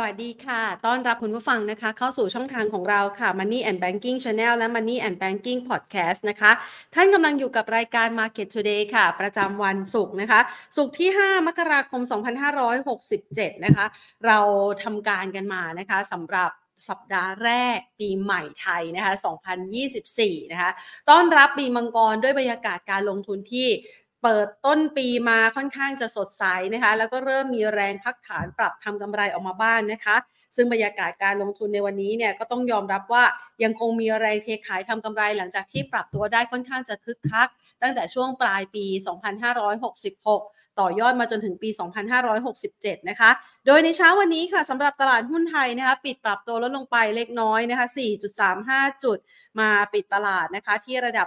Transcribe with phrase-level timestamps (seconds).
[0.00, 6.50] สวัสดีค่ะ ต้อนรับคุณผู้ฟังนะคะ เข้าสู่ช่องทางของเราค่ะ Money and Banking Channel และ Money and Banking Podcast นะคะ
[6.94, 10.40] ท่านกำลังอยู่กับรายการ Market Today ค่ะ ประจำวันศุกร์นะคะ
[10.76, 12.02] ศุกร์ที่ 5 มกราคม
[12.82, 13.86] 2567 นะคะ
[14.26, 14.38] เรา
[14.82, 16.50] ทำการกันมานะคะสำหรับ
[16.88, 19.12] สัปดาห์แรกปีใหม่ไทยนะคะ
[19.82, 20.70] 2024 นะคะ
[21.10, 23.68] ต้อนรับปีมังกรด้วยบรรยากาศการลงทุนที่
[24.22, 26.44] เปิดต้นปีมาค่อนข้างจะสดใส
[26.74, 30.16] นะคะ แล้วก็เริ่มมีแรงพักฐานปรับทำกำไรออกมาบ้างนนะคะ
[30.56, 33.24] ซึ่งบรรยากาศการลงทุนในวันนี้เนี่ยก็ต้องยอมรับว่า
[33.62, 37.48] ยังคงมีแรงเทขายทำกำไรหลังจากที่ปรับตัวได้ค่อนข้างจะคึกคัก
[37.82, 38.84] ตั้งแต่ช่วงปลายปี
[39.62, 41.68] 2566 ต่อยอดมาจนถึงปี
[42.38, 43.30] 2567 นะคะ
[43.66, 47.86] โดยในเช้าวันนี้ค่ะสำหรับตลาดหุ้นไทยนะคะปิดปรับตัวลดลงไปเล็กน้อยนะคะ
[48.46, 49.18] 4.35 จุด
[49.60, 51.26] มาปิดตลาดนะคะที่ระดับ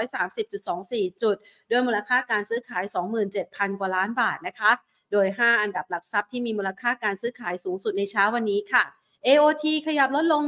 [0.00, 1.36] 1,430.24 จุด
[1.70, 2.84] ด้วยมูลค่าการซื้อขาย
[3.32, 4.70] 27,000 กว่าล้านบาทนะคะ
[5.12, 8.84] โดย 5 อันดับหลักทรัพย์ที่มีมูลค่าการซื้อขายสูงสุดในเช้าวันนี้ค่ะ
[9.26, 10.42] AOT ขยับลดลง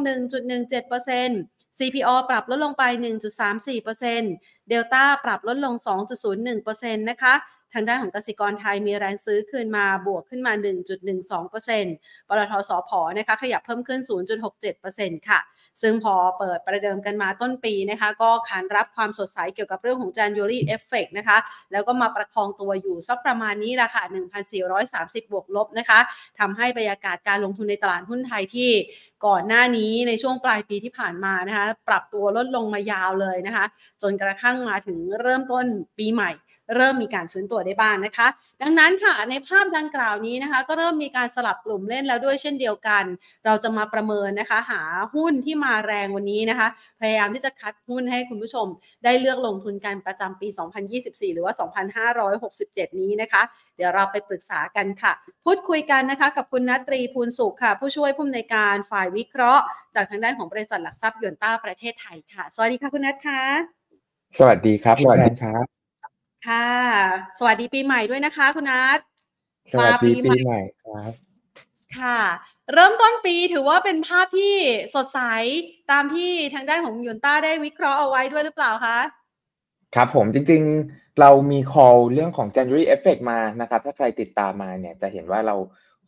[0.73, 7.35] 1.17% CPO ปรับลดลงไป 1.34%เดลต้าปรับลดลง 2.01%นะคะ
[7.75, 10.53] ทางด้านของกสิกรไทยมีแรงซื้อคืนมาบวกขึ้นมา
[11.21, 14.01] 1.12%ปตทสพนะคะขยับเพิ่มขึ้น
[14.65, 15.41] 0.67%ค่ะ
[15.83, 21.39] ซึ่งพอเปิดประเดิมกันมาต้นปีนะคะ ก็ขานรับความสดใสเกี่ยวกับเรื่องของ January Effect นะคะ
[21.73, 24.03] แล้วก็มาประคองตัวอยู่สักประมาณนี้แหละค่ะ
[24.69, 25.99] 1,430 บวกลบนะคะ
[26.41, 28.71] ทำให้บรรยากาศการลงทุนในตลาดหุ้นไทยที่
[29.27, 33.65] ก่อนหน้านี้ในช่วงปลายปีที่ผ่านมานะคะ ปรับตัวลดลงมายาวเลยนะคะ
[34.03, 35.65] จนกระทั่งมาถึงเริ่มต้น
[35.99, 36.31] ปีใหม่
[36.77, 38.29] เริ่มมีการฟื้นตัวได้บ้างนะคะ
[38.63, 43.05] ดังนั้นค่ะในภาพดังกล่าวนี้นะคะ ก็เริ่มมีการสลับกลุ่มเล่นแล้วด้วยเช่นเดียวกัน
[43.45, 44.83] เราจะมาประเมินนะคะ หา
[45.15, 46.69] หุ้นที่มาแรงวันนี้นะคะ
[47.01, 48.67] พยายามที่จะคัดหุ้นให้คุณผู้ชม
[49.05, 50.49] ได้เลือกลงทุนกันประจำปี
[50.93, 51.55] 2024 หรือว่า
[52.43, 53.43] 2567 นี้นะคะ
[53.77, 55.13] เดี๋ยวเราไปปรึกษากันค่ะ
[55.45, 63.43] พูดคุยกันนะคะ กับคุณนัตรีภูลสุขค่ะ ผู้ช่วยผู้อำนวยการฝ่ายวิเคราะห์ จากทางด้านของบริษัทหลักทรัพย์ยวนต้าประเทศไทยค่ะ สวัสดีค่ะคุณนัทค่ะ
[64.39, 65.82] สวัสดีครับ สวัสดีครับ
[66.49, 66.69] ค่ะ
[67.39, 68.99] สวัสดีปีใหม่ด้วยนะคะ คุณนัท
[69.73, 71.13] สวัสดีปีใหม่ครับ
[71.99, 72.21] ค่ะ
[72.73, 74.55] เริ่มต้นปีถือว่าเป็นภาพที่
[74.95, 75.21] สดใส
[75.91, 78.99] ตามที่ทางด้านของยวนต้าได้วิเคราะห์เอาไว้ด้วยหรือเปล่าคะ
[79.95, 85.57] ครับผมจริงๆเรามี call เรื่องของ January Effect มานะครับ ถ้าใครติดตามมาเนี่ยจะเห็นว่าเรา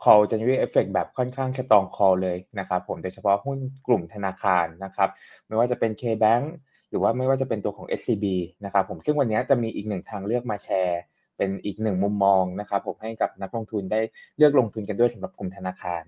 [0.03, 5.09] call January Effect แบบค่อนข้างสตรอง call เลยนะครับผมโดยเฉพาะหุ้นกลุ่มธนาคารนะครับ
[5.47, 8.25] ไม่ว่าจะเป็น K-Bank ห รือว่าไม่ว่าจะเป็นตัวของ SCB
[8.65, 11.01] นะครับผมซึ่งวันนี้จะมีอีกหนึ่งทางเลือกมาแชร์
[11.37, 14.01] เป็นอีกหนึ่งมุมมองนะครับผมให้กับนักลงทุนได้
[14.37, 16.03] เลือกลงทุนกันด้วยสำหรับกลุ่มธนาคาร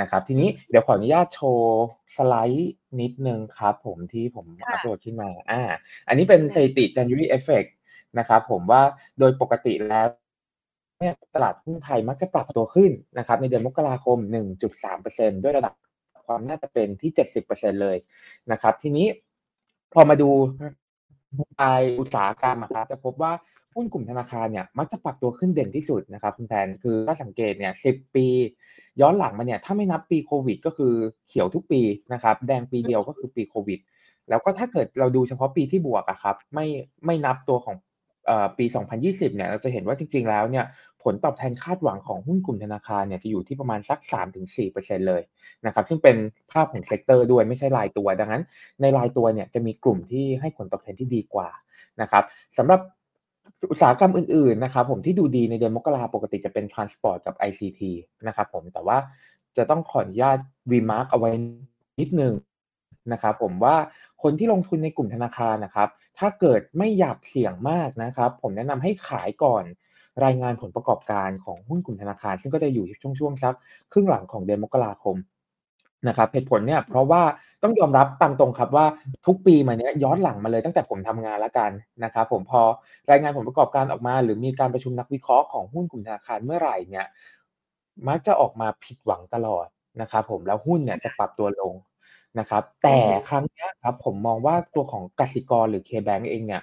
[0.00, 1.84] นะครับทีนี้เดี๋ยวขออนุญาตโชว์
[2.16, 5.62] สไลด์นิดนึงครับผมที่ผมอัปโหลดขึ้นมาอ่า
[6.08, 7.68] อันนี้เป็นสถิติ January Effect
[8.18, 8.82] นะครับผมว่า
[9.18, 10.06] โดยปกติแล้ว
[11.00, 14.18] เนี่ยตลาดหุ้นไทยมักจะปรับตัวขึ้นนะครับในเดือนมกราคม
[14.80, 15.74] 1.3%ด้วยระดับ
[16.26, 17.10] ความน่าจะเป็นที่
[17.46, 17.96] 70%เลย
[18.52, 19.06] นะครับทีนี้
[19.94, 20.30] พอมาดู
[21.62, 23.32] รายอุตสาหกรรมครับจะพบว่า
[23.74, 28.26] หุ้นกลุ่มธนาคารเนี่ยมักจะปรับตัวขึ้นเด่นที่สุดนะครับคุณแพนคือถ้าสังเกตเนี่ย10ปี
[29.00, 30.92] ย้อนหลังมาเนี่ยถ้าไม่นับปีโควิด ก็คือ
[31.28, 31.80] เขียวทุกปี
[32.12, 33.80] นะครับแดงปีเดียวก็คือปีโควิด
[34.28, 36.66] แล้วก็ถ้าเกิดเราดูเฉพาะปีที่บวกอะครับไม่
[37.06, 37.76] ไม่นับตัวของ
[38.58, 38.64] ปี
[39.00, 40.64] 2020 เนี่ยเราจะเห็นว่าจริง ๆ แล้วเนี่ย
[41.02, 43.98] ผลตอบแทนคาดหวังของหุ้นกลุ่มธนาคารเนี่ยจะอยู่ที่ประมาณสัก
[44.54, 45.22] 3-4%เลย
[45.66, 46.16] นะครับซึ่งเป็น
[46.52, 48.42] ภาพของ sector ด้วยไม่ใช่รายตัว ดังนั้น
[48.80, 51.48] ในรายตัวเนี่ยจะมีกลุ่มที่ให้ผลตอบแทนที่ดีกว่า
[52.00, 52.24] นะครับ
[52.58, 52.80] สำหรับ
[53.70, 57.80] อุตสาหกรรมอื่นๆนะครับผมที่ดูดีในเดือนมกราปกติจะเป็น Transport กับ ICT
[58.26, 58.98] นะครับผมแต่ว่า
[59.56, 60.38] จะต้องขออนุญาต
[60.72, 61.30] remark เอาไว้
[62.00, 62.34] นิดนึง
[63.12, 63.76] นะครับผมว่า
[64.22, 69.64] คนที่ลงทุนในกลุ่มธนาคารนะครับ ถ้าเกิดไม่อยากเสี่ยงมากนะครับ ผมแนะนำให้ขายก่อน
[70.24, 73.54] รายงานผลประกอบการของหุ้นกลุ่มธนาคาร ซึ่งก็จะอยู่ช่วงช่วงสัก
[73.92, 75.16] ครึ่งหลังของเดือนมกราคม
[76.08, 77.22] นะครับเหตุผลเนี่ยเพราะว่า
[77.62, 78.86] ต้องยอมรับตามตรงครับว่า
[79.26, 81.70] ทุกปีมาเนี้ยย้อนหลังมาเลยตั้งแต่ผมทำงานแล้วกัน
[82.04, 82.62] นะครับผมพอ
[83.10, 87.06] รายงานผลประกอบการออกมา หรือมีการประชุมนักวิเคราะห์ของหุ้นกลุ่มธนาคารเมื่อไหร่เนี่ย
[88.08, 89.66] มักจะออกมาผิดหวังตลอด
[90.00, 91.74] นะครับผมแล้วหุ้นเนี่ยจะปรับตัวลง
[92.38, 92.96] นะครับแต่
[93.28, 96.62] ครั้งนี้ครับผมมองว่าตัวของกสิกรหรือ K-Bank เองเนี่ย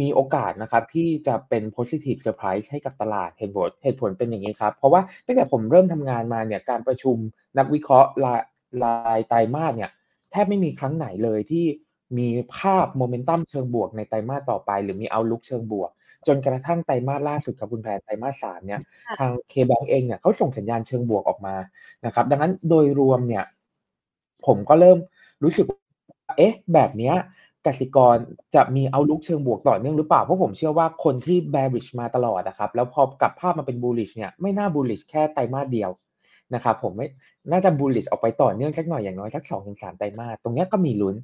[0.00, 7.16] มีโอกาสนะครับที่จะเป็น positive surprise ให้กับตลาดเหตุผลเหตุผลเป็นอย่างนี้ครับ เพราะว่าตั้งแต่ผมเริ่มทำงานมาเนี่ยการประชุม
[7.58, 8.42] นักวิเคราะห์ราย
[8.84, 9.90] รายไตรมาสเนี่ย
[10.30, 11.64] แทบไม่มีครั้งไหนเลยที่
[12.18, 15.90] มีภาพโมเมนตัมเชิงบวกในไตรมาสต่อไป หรือมีเอาลุกเชิงบวก
[16.26, 18.80] จนกระทั่งไตรมาสล่าสุดครับคุณแพรไตรมาสสามเนี่ย
[19.18, 21.54] ทาง K-Bank เองเนี่ยเขาส่งสัญญาณเชิงบวกออกมา
[22.06, 23.44] นะครับ ดังนั้นโดยรวมเนี่ย
[24.46, 24.98] ผมก็เริ่ม
[25.42, 25.66] รู้สึก
[26.38, 27.14] เอ๊ะ แบบเนี้ย
[27.66, 28.16] กสิกร
[28.54, 35.90] จะมีเอาลุกเชิงบวกต่อเนื่องหรือเปล่า เพราะผมเชื่อว่าคนที่ bearish มาตลอดนะครับ แล้วพอกลับภาพมาเป็น bullish เนี่ยไม่น่า bullish แค่ไตรมาสเดียว
[36.54, 37.06] นะครับผมไม่
[37.50, 41.16] น่าจะ bullish ออกไปต่อเนื่องสักหน่อยอย่างน้อยสักสองสามไตรมาสตรงนี้ก็มีลุ้น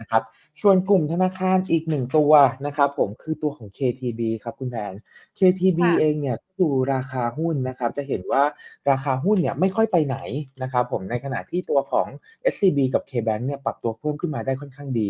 [0.00, 0.22] นะครับ
[0.62, 2.32] ส่วนกลุ่มธนาคารอีกหนึ่งตัว
[2.66, 4.94] นะครับผมคือตัวของ KTB ครับคุณแพน
[5.38, 8.42] KTB เองเนี่ยดูราคาหุ้นนะครับจะเห็นว่า
[8.90, 10.18] ราคาหุ้นเนี่ยไม่ค่อยไปไหน
[10.62, 12.08] นะครับผมในขณะที่ตัวของ
[12.52, 15.08] SCB กับ KBank เนี่ยปรับตัวเพิ่มขึ้นมาได้ค่อนข้างดี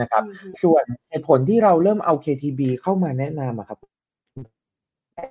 [0.00, 0.22] นะครับ
[0.62, 3.78] ส่วนเหตุผลที่เราเริ่มเอา KTB เข้ามาแนะนำครับ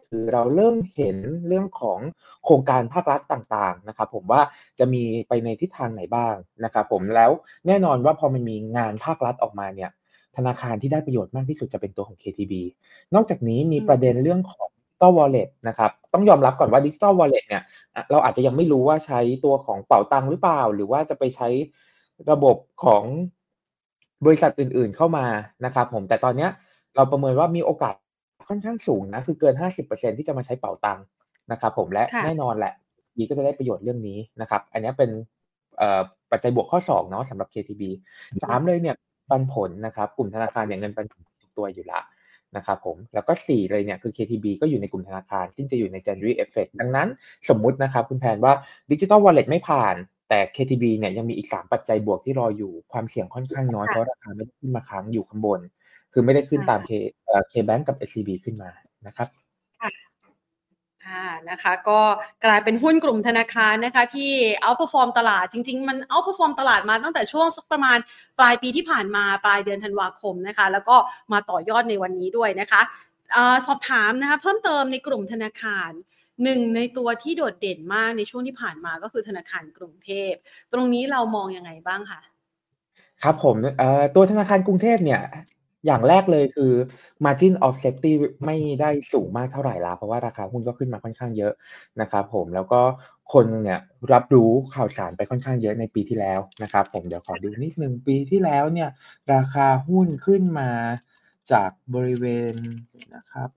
[0.07, 2.00] คือเราเริ่มเห็นเรื่องของ
[2.45, 4.41] โครงการภาครัฐต่างๆนะครับผมว่า
[4.80, 6.33] จะมีไปในทิศทางไหนบ้าง
[6.63, 7.31] นะครับผมแล้ว
[7.68, 9.91] แน่นอนว่าพอมันมีงานภาครัฐออกมาเนี่ย
[10.38, 12.53] ธนาคารที่ได้ประโยชน์มากที่สุดจะเป็นตัวของ KTB
[13.15, 17.63] นอกจากนี้มีประเด็นเรื่องของ Digital Wallet นะครับต้องยอมรับก่อนว่า Digital Wallet เนี่ย
[18.12, 21.50] เราอาจจะยังไม่รู้ว่าใช้ตัวของเป๋าตังหรือเปล่า หรือว่าจะไปใช้
[22.31, 23.03] ระบบของ
[24.25, 25.25] บริษัทอื่นๆเข้ามา
[25.65, 26.47] นะครับผมแต่ตอนนี้
[26.95, 27.95] เราประเมินว่ามีโอกาส
[28.48, 29.54] ค่อนข้างสูงนะ คือเกิน
[29.86, 31.06] 50%ที่จะมาใช้เป๋าตังค์
[31.51, 32.74] นะครับผมและแน่นอนแหละ
[33.18, 35.10] ดีก็จะได้ประโยชน์เรื่องนี้นะครับ อันนี้เป็น
[36.31, 37.84] ปัจจัยบวกข้อ2เนาะสำหรับ KTB
[38.44, 38.95] สามเลยเนี่ย
[39.30, 42.00] ปันผลนะครับ กลุ่มธนาคารอย่างเงินปันผลทุกตัวอยู่ละ
[42.57, 47.07] นะครับผมแล้วก็ 4 เลยเนี่ยคือ KTB ก็อยู่ในกลุ่มธนาคารซึ่งจะอยู่ใน January Effect ดังนั้น
[47.50, 48.54] สมมุตินะครับคุณแพนว่า
[48.92, 49.96] Digital Wallet ไม่ผ่าน
[50.30, 55.60] แต่ KTB เนี่ยยังมีอีก 3 ปัจจัยบวกที่รออยู่ความเสี่ยงค่อนข้างน้อยเพราะราคาไม่ได้ขึ้นมาค้างอยู่ข้างบน
[56.13, 56.92] คือไม่ได้ขึ้นตาม K
[57.25, 58.69] เอ่อ KBank กับ SCB ขึ้นมา
[59.07, 59.27] นะครับ
[61.07, 62.00] อ่านะคะก็
[62.45, 64.31] กลายเป็นหุ้นกลุ่มธนาคารนะคะที่
[64.62, 67.98] outperform ตลาดจริง ๆ มัน outperform ตลาดมาตั้งแต่ช่วงสักประมาณ
[68.39, 70.95] ปลายปีที่ผ่านมาปลายเดือนธันวาคมนะคะแล้วก็
[71.33, 72.81] มาต่อยอดในวันนี้ด้วยนะคะ
[73.36, 73.38] อ
[73.68, 75.92] สอบถามนะคะเพิ่มเติมในกลุ่มธนาคาร
[76.44, 80.31] หนึ่งในตัวที่โดดเด่นมากในช่วงที่ผ่านมาก็คือธนาคารกรุงเทพ
[80.74, 82.21] ตรงนี้เรามองยังไงบ้างคะ
[83.24, 83.56] ครับผม
[84.15, 85.21] ตัวธนาคารกรุงเทพเนี่ย
[85.85, 86.71] อย่างแรกเลยคือ
[87.25, 88.12] margin of safety
[88.45, 91.53] ไม่ได้สูงมากเท่าไหร่แล้วเพราะว่าราคาหุ้นก็ขึ้นมาค่อนข้างเยอะ
[92.01, 92.81] นะครับผมแล้วก็
[93.33, 93.80] คนเนี่ย
[94.13, 98.89] รับรู้ข่าวสารไปค่อนข้างเยอะในปีที่แล้วนะครับผมเดี๋ยวขอดูนิดนึงปีที่แล้วเนี่ย
[99.33, 100.69] ราคาหุ้นขึ้นมา
[101.51, 102.53] จากบริเวณ
[103.15, 103.50] นะครับ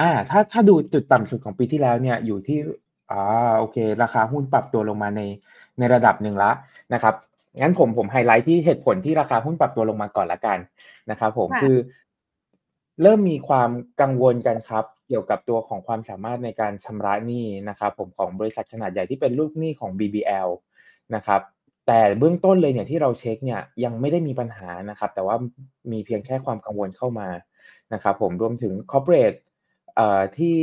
[0.00, 2.58] อ่าถ้าถ้าดูจุดต่ำสุดของปีที่แล้วเนี่ยอยู่ที่
[3.10, 5.20] อ่าโอเค ราคาหุ้นปรับตัวลงมาใน
[5.78, 6.50] ในระดับหนึ่งละ
[6.92, 7.14] นะครับ
[7.60, 10.58] งั้นผมผมไฮไลท์ที่เหตุผลที่ราคาหุ้นปรับตัวลงมาก่อนละกัน
[11.10, 11.76] นะครับผมคือ
[13.02, 13.70] เริ่มมีความ
[14.00, 20.48] กังวลกันครับ เกี่ยวกับตัวของความสามารถในการชำระหนี้นะครับผมของบริษัทขนาดใหญ่ที่เป็นลูกหนี้ของ BBL
[21.14, 21.40] นะครับ
[21.86, 25.36] แต่เบื้องต้นเลยเนี่ยที่เราเช็คเนี่ยยังไม่ได้มีปัญหานะครับ แต่ว่า
[25.92, 27.28] มีเพียงแค่ความกังวลเข้ามา
[27.92, 29.38] นะครับผมรวมถึง corporate
[29.94, 30.58] เอ่อที่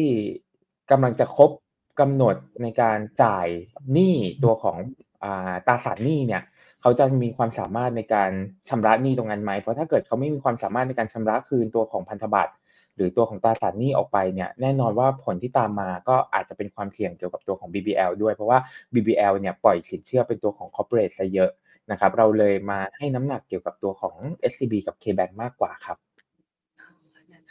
[0.91, 1.51] กำลังจะครบ
[1.99, 3.47] กำหนดในการจ่าย
[3.93, 4.77] หนี้ตัวของ
[5.67, 6.41] ตราสารหนี้เนี่ย
[6.83, 8.31] เขาจะมีความสามารถในการ
[8.69, 12.53] ชำระหนี้ตรงนั้นไหมเพราะถ้าเกิดเขาไม่มีความสามารถในการชำระคืนตัวของพันธบัตร
[12.95, 18.59] หรือตัวของตราสารหนี้ออกไปเนี่ยแน่นอนว่าผลที่ตามมาก็อาจจะเป็นความเสี่ยงเกี่ยวกับตัวของ BBL ด้วยเพราะว่า
[18.93, 21.51] BBL เนี่ยปล่อยสินเชื่อเป็นตัวของ corporate ซะเยอะ
[21.91, 24.15] นะครับเราเลยมาให้น้ำหนักเกี่ยวกับตัวของ
[24.51, 25.97] SCB กับ KBank มากกว่าครับ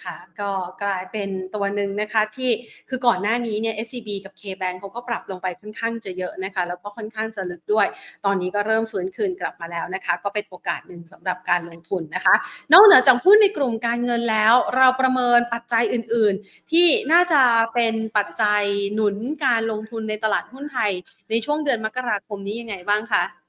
[0.03, 0.51] คะก็
[0.83, 2.51] กลายเป็นตัวหนึ่งนะคะที่
[2.89, 7.87] คือก่อนหน้านี้เนี่ย SCB กับ KBank เขาก็ปรับลงไปค่อนข้างจะเยอะนะคะแล้วก็ค่อนข้างจะลึกด้วย
[8.25, 12.35] ตอนนี้ก็เริ่มฟื้นคืนกลับมาแล้วนะคะ ก็เป็นโอกาสหนึ่งสำหรับการลงทุนนะคะ
[12.73, 17.43] นอกเหนือจากหุ้นในกลุ่มการเงินแล้ว เราประเมินปัจจัยอื่น ๆ ที่น่าจะ
[17.75, 18.63] เป็นปัจจัย
[18.95, 20.91] หนุนการลงทุนในตลาดหุ้นไทย
[21.31, 23.42] ในช่วงเดือนมกราคมนี้ยังไงบ้างคะ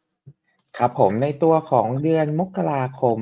[0.77, 3.19] ครับผมในตัวของเดือนมกราคม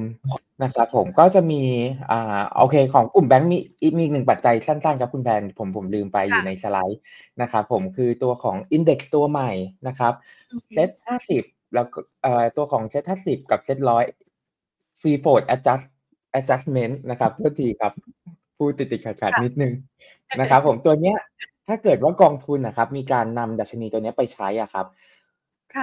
[0.64, 1.64] นะครับผมก็จะมี
[2.12, 7.00] อ่าโอเคของกลุ่มแบงก์มีอีกมีหนึ่งปัจจัยสั้นๆครับคุณแพนผมผมลืมไปอยู่ในสไลด์
[7.42, 9.52] นะครับผมคือตัวของ index ตัวใหม่
[9.88, 10.14] นะครับ
[10.74, 11.44] เซ็ตห้าสิบ
[11.74, 11.86] แล้ว
[12.24, 14.04] เอ่อตัวของเซ็ตห้าสิบกับเซ็ตร้อย
[15.02, 17.94] free float adjust adjustment นะครับเพื่อทีครับ
[18.58, 19.74] พูดติดติดขัดขัดนิดนึง
[20.40, 21.18] นะครับผมตัวเนี้ย
[21.68, 24.86] ถ้าเกิดว่ากองทุนนะครับมีการนำดัชนีตัวนี้ไปใช้อะครับ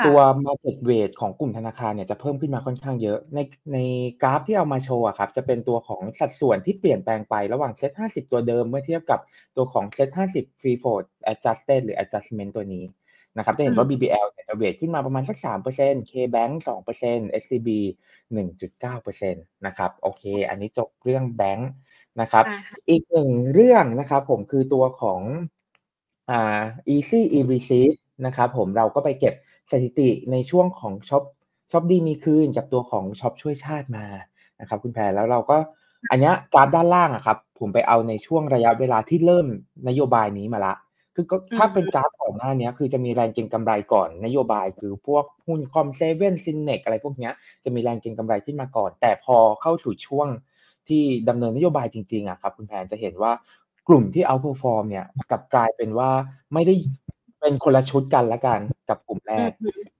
[0.06, 3.38] ตัว market weight ของกลุ่มธนาคารเนี่ยจะเพิ่มขึ้นมาค่อนข้างเยอะ ใน
[3.72, 3.78] ใน
[4.22, 9.20] กราฟที่เอามาโชว์อะครับจะเป็นตัวของสัดส่วนที่เปลี่ยนแปลงไประหว่าง SET50 ตัวเดิมเมื่อเทียบกับ
[9.56, 12.84] ตัวของ SET50 free float adjusted หรือ adjustment ตัวนี้
[13.36, 16.52] นะครับจะเห็นว่า BBL เนี่ยจะ weight ขึ้นมาประมาณสัก 3% KBank
[16.98, 17.68] 2% SCB
[18.36, 19.32] 1.9%
[19.66, 21.70] นะครับโอเค อันนี้จบเรื่องแบงค์
[22.20, 22.44] นะครับ
[22.88, 25.20] อีกหนึ่งเรื่องนะครับผมคือตัวของ
[26.30, 26.60] อ่า
[26.94, 27.94] Easy E-Receipt
[28.26, 29.34] นะครับผมเราก็ไปเก็บ
[29.70, 31.22] สถิติในช่วงของช็อป
[31.70, 34.06] ช็อปดีมีคืนกับตัวของช็อปช่วยชาติมา
[34.60, 35.56] นะครับคุณแพรแล้วเราก็
[36.10, 39.46] อันนี้กราฟด้านล่างอะครับผมไปเอาในช่วงระยะเวลาที่เริ่ม
[39.88, 40.74] นโยบายนี้มาละ
[41.14, 47.30] คือก็ถ้าเป็นกราฟก่อนหน้านี้คือจะมีแรงเก็งกำไรก่อนนโยบายคือพวกหุ้นคอมเซเว่นซินเนกอะไรพวกนี้
[47.64, 50.28] จะมีแรงเก็งกำไรขึ้นมาก่อน แต่พอเข้าสู่ช่วง
[50.88, 53.32] ที่ดำเนินนโยบายจริงๆอะครับคุณแพนจะเห็นว่า
[53.88, 56.10] กกลุ่มที่ outperform เนี่ยกลับกลายเป็นว่า
[56.54, 56.74] ไม่ได้
[57.40, 59.50] เป็นคนละชุดกันละกัน กับกลุ่มแรก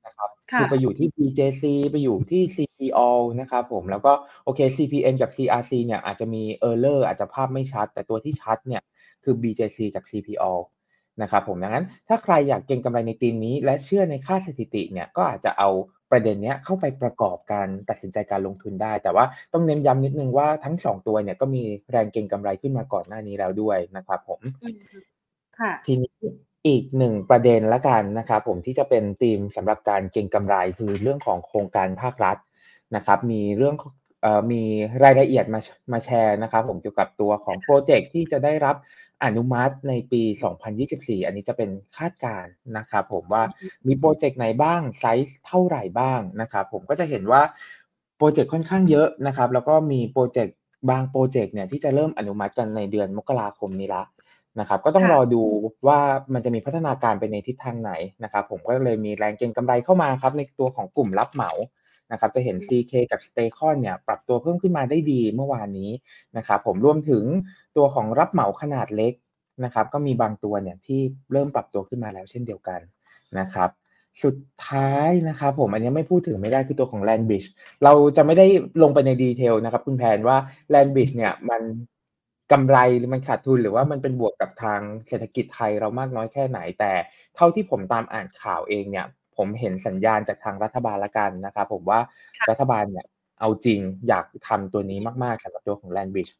[0.06, 3.08] นะครับคือไปอยู่ที่ BJC ไปอยู่ที่ CPO
[3.40, 4.12] นะครับผมแล้วก็
[4.44, 8.82] โอเค CPN กับ CRC เนี่ยอาจจะมี error อาจจะภาพไม่ชัด แต่ตัวที่ชัดเนี่ย
[9.24, 10.52] คือ BJC กับ CPO
[11.22, 15.70] นะครับผมดังนั้นถ้าใครอยากเก็งกำไรในทีมนี้ และเชื่อในค่าสถิติเนี่ยก็อาจจะเอา
[16.10, 24.40] ประเด็นนี้เข้าไปประกอบการตัดสินใจการลงทุนได้ แต่ว่าต้องเน้นย้ำนิดนึงว่าทั้ง2ตัวเนี่ยก็มีแรงเก็งกำไรขึ้นมาก่อนหน้านี้แล้วด้วยนะครับผม
[25.86, 26.12] ทีนี้
[26.68, 32.36] อีกหนึ่งประเด็นละกันนะครับผมที่จะเป็นธีมสำหรับการเก็งกำไรคือเรื่องของโครงการภาครัฐ
[32.96, 33.76] นะครับมีเรื่อง
[34.52, 34.62] มี
[35.04, 35.60] รายละเอียดมา
[35.92, 38.76] มาแชร์นะครับผมเกี่ยวกับตัวของโปรเจกต์ที่จะได้รับ
[39.24, 40.22] อนุมัติในปี
[40.74, 43.42] 2024 อันนี้จะเป็นคาดการณ์นะครับผมว่า
[43.86, 47.42] มีโปรเจกต์ไหนบ้างไซส์เท่าไหร่บ้างนะครับผมก็จะเห็นว่า
[48.16, 50.56] โปรเจกต์ค่อนข้างเยอะนะครับแล้วก็มีโปรเจกต์
[50.90, 54.02] บางโปรเจกต์เนี่ยที่จะเริ่มอนุมัติกันในเดือนมกราคมนี้ละ
[54.60, 55.42] นะครับก็ต้องรอดู
[55.86, 55.98] ว่า
[56.34, 57.92] มันจะมีพัฒนาการไปในทิศทางไหน
[58.24, 61.50] นะครับผมก็เลยมีแรงเก็งกำไรเข้ามาครับในตัวของกลุ่มรับเหมา
[62.12, 65.90] นะครับจะเห็น CK กับ s t a y c o n เนี่ยปรับตัวเพิ่มขึ้นมาได้ดีเมื่อวานนี้
[66.36, 67.24] นะครับผมรวมถึง
[67.76, 69.12] ตัวของรับเหมาขนาดเล็ก
[69.64, 71.00] นะครับก็มีบางตัวเนี่ยที่
[71.32, 72.80] เริ่มปรับตัวขึ้นมาแล้วเช่นเดียวกัน
[73.38, 73.70] นะครับ
[74.22, 74.36] สุด
[74.68, 77.48] ท้ายนะครับผมอันนี้ไม่พูดถึงไม่ได้คือตัวของ Land Bridge
[77.84, 78.46] เราจะไม่ได้
[78.82, 80.36] ลงไปในดีเทลนะครับคุณแพนว่า
[80.74, 81.62] Land Bridge เนี่ยมัน
[82.52, 86.92] กำไรหรือมันขาดทุนหรือว่ามันเป็นบวกกับทางเศรษฐกิจไทยเรามากน้อยแค่ไหน แต่
[87.36, 92.00] เท่าที่ผมตามอ่านข่าวเองเนี่ย ผมเห็นสัญญาณจากทางรัฐบาลละกันนะครับผมว่า
[92.50, 93.06] รัฐบาลเนี่ย
[93.40, 96.32] เอาจริงอยากทำตัวนี้มากๆสำหรับตัวของ Land Bridge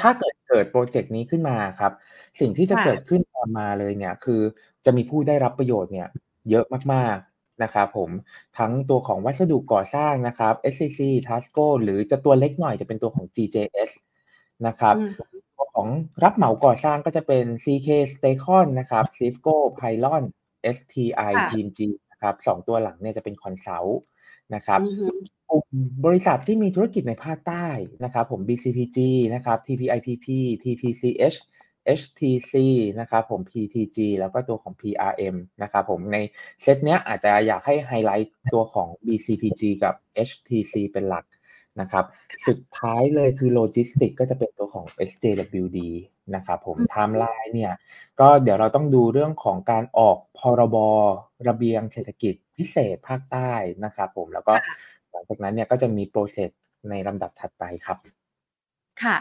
[0.00, 1.92] ถ้าเกิดเกิดโปรเจกต์นี้ขึ้นมาครับ
[2.40, 4.40] สิ่งที่จะเกิดขึ้นตามมาเลยเนี่ย คือ
[4.84, 6.08] จะมีผู้ได้รับประโยชน์เนี่ย
[6.50, 8.10] เยอะมากๆนะครับผม
[8.58, 13.90] ทั้งตัวของวัสดุก่อสร้างนะครับ SCC Tasco หรือจะตัวเล็กหน่อยจะเป็นตัวของ GJS
[14.66, 14.96] นะครับ
[15.56, 15.88] ตัวของ
[16.22, 20.24] รับเหมาก่อสร้างก็จะเป็น CK STECON นะครับ SEAFCO Pylon
[20.76, 21.80] STI TEAMG
[22.12, 24.02] นะครับสองตัวหลังเนี่ยจะเป็น consult
[24.54, 24.80] นะครับ
[25.50, 25.66] กลุ่ม
[26.04, 27.66] บริษัทที่มีธุรกิจในภาคใต้
[28.04, 28.98] นะครับ ผม BCPG
[29.34, 30.26] นะครับ TPIPP
[30.62, 31.38] TPCH
[32.00, 32.54] HTC
[33.00, 36.18] นะครับผม PTG แล้วก็ตัวของ PRM นะครับผมใน
[36.62, 39.94] เซตเนี้ยอาจจะอยากให้ไฮไลท์ตัวของ BCPG กับ
[40.28, 41.24] HTC เป็นหลัก
[41.80, 42.04] นะครับ
[42.46, 45.78] สุดท้ายเลยคือโลจิสติกก็จะเป็นตัวของ SJWD
[46.34, 47.72] นะครับผมไทม์ไลน์เนี่ย
[48.20, 50.76] ก็เดี๋ยวเราต้องดูเรื่องของการออกพรบ
[51.48, 53.52] ระเบียงเศรษฐกิจพิเศษภาคใต้
[53.84, 54.52] นะครับผมแล้วก็
[55.10, 56.50] หลังจากนั้นเนี่ยก็จะมี process
[56.90, 57.98] ในลำดับถัดไปครับ
[59.02, 59.18] ค่ะ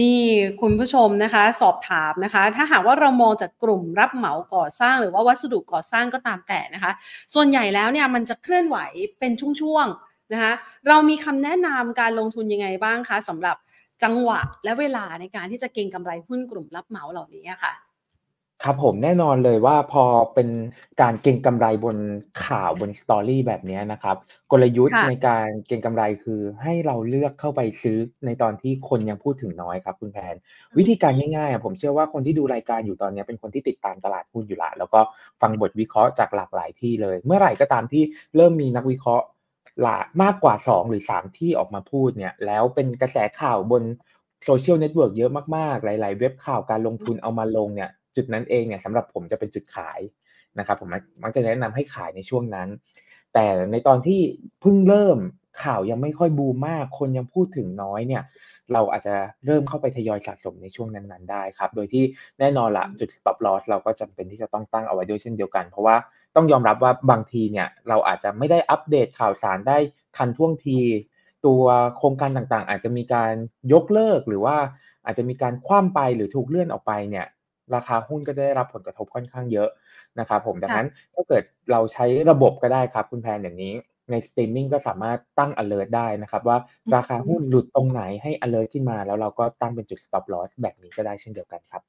[0.00, 0.20] นี่
[0.60, 6.92] คุณผู้ชมนะคะสอบถามนะคะ ถ้าหากว่าเรามองจากกลุ่มรับเหมาก่อสร้างหรือว่าวัสดุก่อสร้างก็ตามแต่นะคะ
[7.34, 8.78] ส่วนใหญ่แล้วเนี่ยมันจะเคลื่อนไหว
[9.18, 10.52] เป็นช่วงๆ นะคะ
[10.88, 13.56] เรามีคำแนะนำการลงทุนยังไงบ้างคะสำหรับ
[14.02, 17.72] จังหวะและเวลาในการที่จะเก็งกำไรหุ้นกลุ่มรับเหมาเหล่านี้ค่ะ
[18.64, 20.48] ครับผมแน่นอนเลยว่าพอเป็น
[21.00, 21.96] การเก็งกำไรบน
[22.44, 24.16] ข่าวบนสตอรี่แบบนี้นะครับ
[24.52, 30.34] กลยุทธ์ในการเก็งกำไรคือให้เราเลือกเข้าไปซื้อในตอนที่คนยังพูดถึงน้อยครับคุณแพน
[30.78, 35.00] วิธีการง่ายๆผมเชื่อว่าคนที่ดูรายการอยู่ตอนนี้เป็นคนที่ติดตามตลาดหุ้นอยู่ละแล้วก็
[35.40, 38.02] ฟังบทวิเคราะห์จากหลากหลายที่เลย เมื่อไหร่ก็ตามที่
[38.36, 39.24] เริ่มมีนักวิเคราะห์
[39.82, 43.82] หลามากกว่า 2 หรือ 3 ที่ออกมาพูดเนี่ย แล้วเป็นกระแสข่าวบน
[44.44, 50.00] โซเชียลเน็ตเวิร์กเยอะมากๆ หลาย ๆ เว็บข่าวการลงทุนเอามาลงเนี่ย จุดนั้นเองเนี่ยสำหรับผมจะเป็นจุดขาย
[50.58, 50.88] นะครับ ผม
[51.22, 52.68] มักจะแนะนำให้ขายในช่วงนั้น
[53.34, 54.20] แต่ในตอนที่
[54.60, 55.18] เพิ่งเริ่ม
[55.62, 58.22] ข่าวยังไม่ค่อยบูมมาก คนยังพูดถึงน้อยเนี่ย
[58.72, 59.14] เราอาจจะ
[59.46, 62.04] เริ่มเข้าไปทยอยสะสมในช่วงนั้น ๆ ได้ครับ โดยที่
[62.38, 65.96] แน่นอนละจุด stop loss เราก็จำเป็นที่จะต้องตั้งเอาไว้ด้วยเช่นเดียวกัน เพราะว่า
[66.36, 69.78] ต้องยอมรับว่าบางทีเนี่ยเราอาจจะไม่ได้อัปเดตข่าวสารได้
[70.16, 70.78] ทันท่วงที
[71.46, 71.62] ตัว
[71.96, 73.32] โครงการต่างๆ อาจจะมีการ
[73.72, 74.56] ยกเลิกหรือว่า
[75.04, 77.26] อาจจะมีการคว่ำไปหรือถูกเลื่อนออกไปเนี่ย
[77.74, 79.68] ราคาหุ้นก็จะได้รับผลกระทบค่อนข้างเยอะ
[80.20, 83.74] นะครับผมดังนั้นถ้าเกิดเราใช้ระบบก็ได้ครับคุณแพนอย่างนี้
[84.10, 86.58] ในสตรีมมิ่งก็สามารถตั้ง alert ได้นะครับว่า
[86.96, 91.82] ราคาหุ้นหลุดตรงไหนให้ alert ขึ้นมา แล้วเราก็ตั้งเป็นจุด stop loss แบบนี้ก็ได้เช่นเดียวกันครับ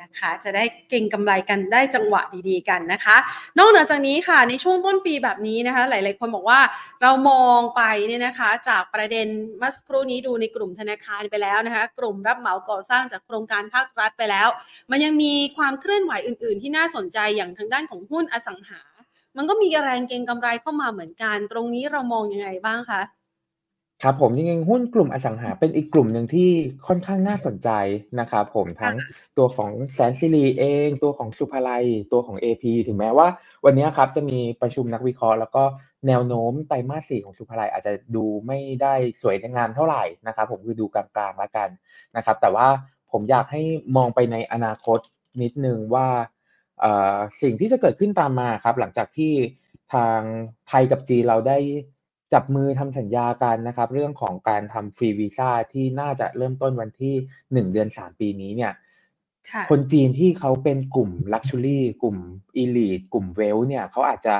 [0.00, 3.16] นะคะ จะได้เก็งกำไรกันได้จังหวะดีๆกันนะคะ
[3.58, 6.60] นอกเหนือจากนี้ค่ะในช่วงต้นปีแบบนี้นะคะ หลายๆคนบอกว่า
[7.02, 9.26] เรามองไปเนี่ยนะคะ จากประเด็น
[9.58, 14.48] เมื่อสักครู่นี้ดูในกลุ่มธนาคารไปแล้วนะคะ กลุ่มรับเหมาก่อสร้างจากโครงการภาครัฐไปแล้ว
[14.90, 18.82] มันยังมีความเคลื่อนไหวอื่น ๆ ที่น่าสนใจอย่างทางด้านของหุ้นอสังหา
[19.36, 23.00] มันก็มีแรงเก็งกำไรเข้ามาเหมือนกัน ตรงนี้เรามองยังไงบ้างคะ
[24.04, 26.48] ครับผมจริงๆหุ้นกลุ่มอสังหาเป็นอีกกลุ่มหนึ่งที่
[26.86, 27.70] ค่อนข้างน่าสนใจ
[28.20, 28.94] นะครับผมทั้ง
[29.38, 33.28] ตัวของแสนสิริเอง ตัวของสุภาลัย ตัวของ AP ถึงแม้ว่า
[33.64, 35.64] วันนี้ครับจะมีประชุมนักวิเคราะห์ แล้วก็
[36.06, 41.68] แนวโน้มไตรมาสสี่ของสุภาลัยอาจจะดูไม่ได้สวยงามเท่าไหร่นะครับผมคือดูกลางๆแล้วกัน
[42.16, 42.66] นะครับ แต่ว่า
[43.12, 43.62] ผมอยากให้
[43.96, 44.98] มองไปในอนาคต
[45.42, 46.06] นิดนึงว่า
[47.42, 49.32] สิ่งที่จะเกิดขึ้นตามมาครับ หลังจากที่
[49.94, 50.20] ทาง
[50.68, 51.58] ไทยกับจีนเราได้
[52.32, 57.14] จับมือทำสัญญากันนะครับ เรื่องของการทำฟรีวีซ่าที่น่าจะเริ่มต้นวันที่
[57.52, 58.72] หนึ่งเดือนสามปีนี้เนี่ย
[59.70, 62.16] คนจีนที่เขาเป็นกลุ่ม luxury กลุ่ม
[62.56, 64.34] elite กลุ่ม wealth เนี่ยเขาอาจจะ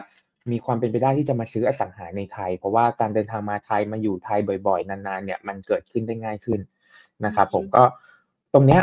[0.51, 6.61] มีความเป็นไปได้ที่จะมาซื้ออสังหาในไทย เพราะว่าการเดินทางมาไทยมาอยู่ไทยบ่อยๆ นานๆเนี่ยมันเกิดขึ้นได้ง่ายขึ้น
[7.25, 7.85] นะครับผมก็
[8.55, 8.83] ตรงเนี้ย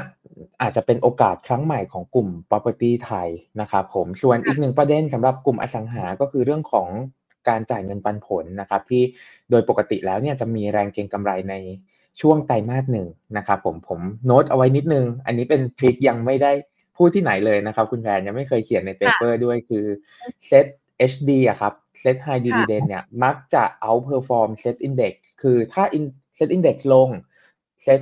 [0.62, 3.30] อาจจะเป็นโอกาสครั้งใหม่ของกลุ่ม property ไทย
[3.62, 6.89] นะครับผมส่วนอีกหนึ่งประเด็นสำหรับกลุ่มอสังหาก็คือเรื่องของ
[7.48, 9.03] การจ่ายเงินปันผลนะครับที่
[9.50, 11.55] โดยปกติแล้วเนี่ยจะมีแรงเก็งกำไรใน
[12.22, 16.51] ช่วงไตรมาสหนึ่งนะครับผมผมโน้ตเอาไว้นิดนึง อันนี้เป็นทริคยังไม่ได้
[16.98, 19.86] พูดที่ไหนเลยนะครับ คุณแพนยังไม่เคยเขียนในเปเปอร์ด้วยคือ
[20.48, 20.65] เซต
[21.12, 25.84] HD อะครับเซต High Dividend เนี่ยมักจะ outperform Set Index คือถ้า
[26.38, 27.10] Set Index ลง
[27.86, 28.01] Set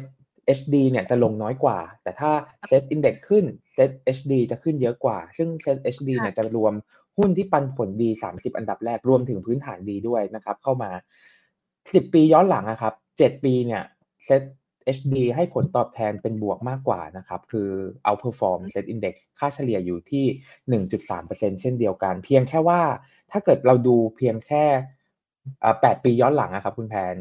[0.58, 2.32] HD เนี่ยจะลงน้อยกว่า แต่ถ้า
[2.70, 3.46] Set Index ขึ้น
[3.77, 6.74] Set HD จะขึ้นเยอะกว่า ซึ่ง Set HD เนี่ยจะรวม
[7.17, 10.91] หุ้นที่ปันผลดี 30 อันดับแรกรวมถึงพื้นฐานดีด้วยนะครับ เข้ามา
[11.51, 13.83] 10 ปีย้อนหลังนะครับ 7 ปีเนี่ย
[14.27, 14.43] Set
[14.97, 17.69] HD ให้ผลตอบแทนเป็นบวกมากกว่านะครับ คือ
[18.07, 20.25] outperform set index ค่าเฉลี่ยอยู่ที่
[21.17, 22.81] 1.3%เช่นเดียวกัน เพียงแค่ว่า
[23.31, 24.63] ถ้าเกิดเราดูเพียงแค่
[25.55, 27.15] 8 ปีย้อนหลังนะครับคุณแพน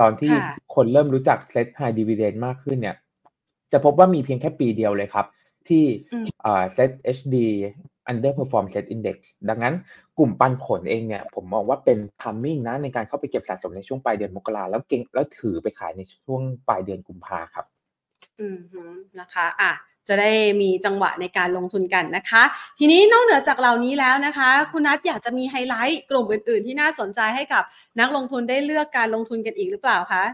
[0.00, 0.32] ตอนที่
[0.74, 2.96] คนเริ่มรู้จัก set high dividend มากขึ้นเนี่ย
[3.72, 5.26] จะพบว่ามีเพียงแค่ปีเดียวเลยครับ
[5.68, 5.84] ที่
[6.76, 7.36] set HD
[8.10, 9.16] underperform set index
[9.48, 9.74] ดังนั้น
[10.18, 17.66] กลุ่มปันผลเองเนี่ยผมมองว่าเป็น timing นะในการเข้าไปเก็บสะสมในช่วงปลายเดือนมกราแล้วเก่งแล้วถือไปขายในช่วงปลายเดือนกุมภาครับ
[18.40, 19.72] อืมนะคะอะ
[20.08, 20.30] จะได้
[20.60, 22.42] มีจังหวะในการลงทุนกันนะคะ
[22.78, 27.62] ทีนี้นอกเหนือจากเหล่านี้แล้วนะคะ คุณนัทอยากจะมีไฮไลท์กลุ่มอื่น ๆ ที่น่าสนใจให้กับ
[28.00, 30.24] นักลงทุนได้เลือกการลงทุนกันอีกหรือเปล่าคะ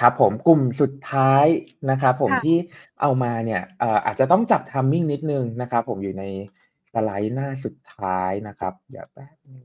[0.00, 1.46] ครับผมกลุ่มสุดท้าย
[1.90, 2.56] นะครับผมที่
[3.00, 3.62] เอามาเนี่ย
[4.06, 6.24] อาจจะต้องจับทัมมิ่งนิดนึงนะครับผมอยู่ใน
[6.65, 6.65] ส
[7.04, 9.64] ไลด์หน้าสุดท้ายนะครับเดี๋ยวแป๊บนึง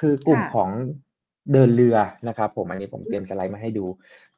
[0.00, 0.70] คือกลุ่มของ
[1.52, 1.96] เดินเรือ
[2.28, 3.84] นะครับ ผมอันนี้ผมเตรียมสไลด์มาให้ดู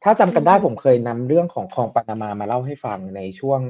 [0.03, 3.61] ถ้าจำกันได้ผมเคยนำเรื่องของคลองปานามามาเล่าให้ฟังในช่วง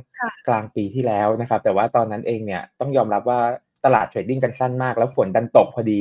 [0.48, 3.40] กลางปีที่แล้วนะครับ แต่ว่าตอนนั้นเองเนี่ยต้องยอมรับว่า
[3.85, 6.00] ตลาดเทรดดิ้งกันสั้นมาก แล้วฝนดันตกพอดี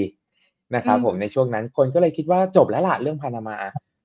[0.75, 3.57] นะครับผมในช่วงนั้นคนก็เลยคิดว่าจบแล้วละเรื่องพานามา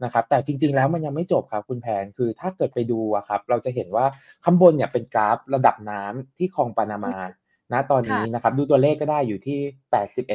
[0.05, 4.07] นะครับแต่จริงๆแล้วมันยังไม่จบครับคุณแพนคือถ้าเกิดไปดูอะครับ เราจะเห็นว่า
[4.45, 7.15] ข้างบนเนี่ยเป็นกราฟระดับน้ำที่คลองปานามา
[7.73, 9.59] ณตอนนี้นะครับ ดูตัวเลขก็ได้อยู่ที่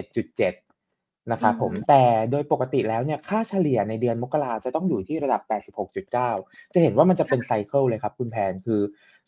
[0.03, 5.41] 81.7 นะครับผมแต่โดยปกติแล้วเนี่ยค่าเฉลี่ยในเดือนมกราจะต้องอยู่ที่ระดับ
[5.87, 8.81] 86.9 จะเห็นว่ามันจะเป็นไซเคิลเลยครับคุณแพนคือ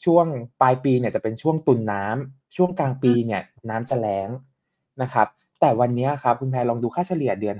[0.06, 0.26] ช่วง
[0.62, 4.30] ปลายปีเนี่ยจะเป็นช่วงตุนน้ำช่วงกลางปีเนี่ยน้ำจะแล้ง
[5.02, 5.28] นะครับ
[5.62, 7.58] แต่วันนี้ครับคุณแพนลองดูค่าเฉลี่ยเดือน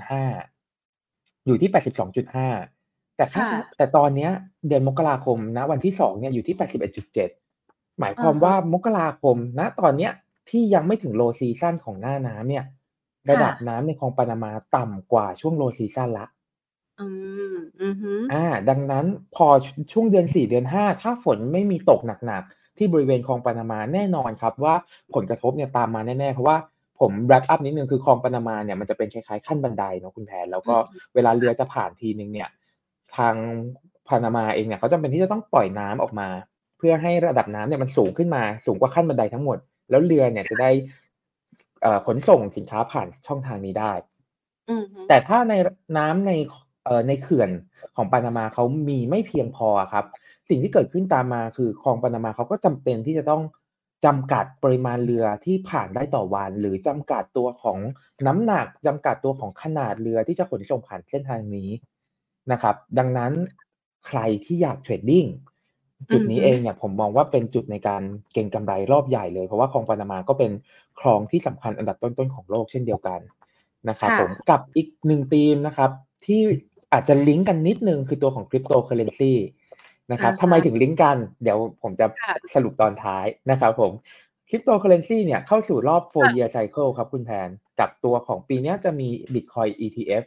[0.72, 1.70] 5อยู่ที่
[2.38, 3.44] 82.5แต่ค่า
[3.76, 4.28] แต่ตอนนี้
[4.68, 6.56] เดือนมกราคมนะวันที่สองเนี่ยอยู่ที่
[7.22, 10.12] 81.7หมายความว่ามกราคมนะตอนเนี้ย
[10.50, 12.64] ที่ยังไม่ถึง low season ของหน้าน้ำเนี่ย
[13.30, 16.26] ระดับน้ำในคลองปานามาต่ำกว่าช่วง low season ละ
[17.00, 17.06] อื
[17.54, 17.94] มอือ
[18.32, 19.06] อ่า ดังนั้น
[19.36, 19.46] พอ
[19.92, 24.74] ช่วงเดือนสี่เดือนห้าถ้าฝนไม่มีตกหนักๆ ที่บริเวณคลองปานามาแน่นอนครับว่า
[25.14, 26.56] ผลกระทบเนี่ยตามมาแน่ๆ เพราะว่า
[27.00, 30.76] ผม wrap up นิดนึงคือคลองปานามาเนี่ยมันจะเป็นคล้ายๆขั้นบันไดเนาะคุณแพนแล้วก็
[31.14, 32.48] เวลาเรือจะผ่านทีนึงเนี่ย
[33.16, 33.34] ทาง
[34.08, 36.28] ปานามาเองเนี่ยเขาจำเป็นที่จะต้องปล่อยน้ำออกมา
[36.78, 39.58] เพื่อให้ระดับน้ำเนี่ยมันสูงขึ้นมาสูงกว่าขั้นบันไดทั้งหมด
[39.90, 40.70] แล้วเรือเนี่ยจะได้
[42.06, 43.92] ขนส่งสินค้าผ่านช่องทางนี้ได้
[45.08, 45.54] แต่ถ้าใน
[45.98, 46.32] น้ำใน
[47.08, 47.50] ในเขื่อน
[47.96, 50.04] ของปานามาเขามีไม่เพียงพอครับ
[50.48, 53.42] สิ่งที่เกิดขึ้นตามมาคือคลองปานามาเขาก็จำเป็นที่จะต้อง
[54.04, 57.78] จำกัดปริมาณเรือที่ผ่านได้ต่อวัน หรือจำกัดตัวของ
[58.26, 61.70] น้ำหนักจำกัดตัวของขนาดเรือที่จะขนส่งผ่านเส้นทางนี้
[62.52, 63.32] นะครับ ดังนั้น
[64.06, 65.24] ใครที่อยาก trading
[66.12, 70.50] จุดนี้เองเนี่ยผมมองว่าเป็นจุดในการเก็งกำไรรอบใหญ่เลย เพราะว่าคลองปานามาก็เป็น
[71.00, 73.20] คลองที่สำคัญอันดับต้นๆของโลกเช่นเดียวกัน
[73.88, 75.90] นะครับผมกับอีกหนึ่งธีมนะครับ
[76.26, 76.40] ที่
[76.92, 79.32] อาจจะลิงก์กันนิดนึงคือตัวของคริปโตเคอเรนซี
[80.12, 82.06] นะครับทำไมถึงลิงก์กัน เดี๋ยวผมจะ
[82.54, 83.92] สรุปตอนท้ายนะครับผม
[84.48, 87.48] คริปโตเคอเรนซีเนี่ยเข้าสู่รอบ 4 year cycle ครับคุณแพน
[87.80, 90.24] กับตัวของปีนี้จะมี Bitcoin ETF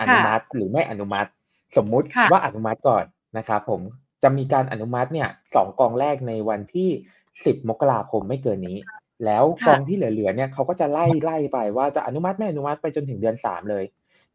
[0.00, 1.28] อนุมัติหรือไม่อนุมัติ
[1.76, 3.04] สมมุติว่าอนุมัติก่อน
[3.38, 3.80] นะครับผม
[4.22, 6.88] จะมีการอนุมัติเนี่ยสองกองแรกในวันที่
[7.30, 8.78] 10 มกราคมไม่เกินนี้
[9.24, 13.84] แล้วกองที่เหลือๆเนี่ยเขาก็จะไล่ไล่ไปว่าจะอนุมัติไม่อนุมัติไปจนถึงเดือน 3 เลย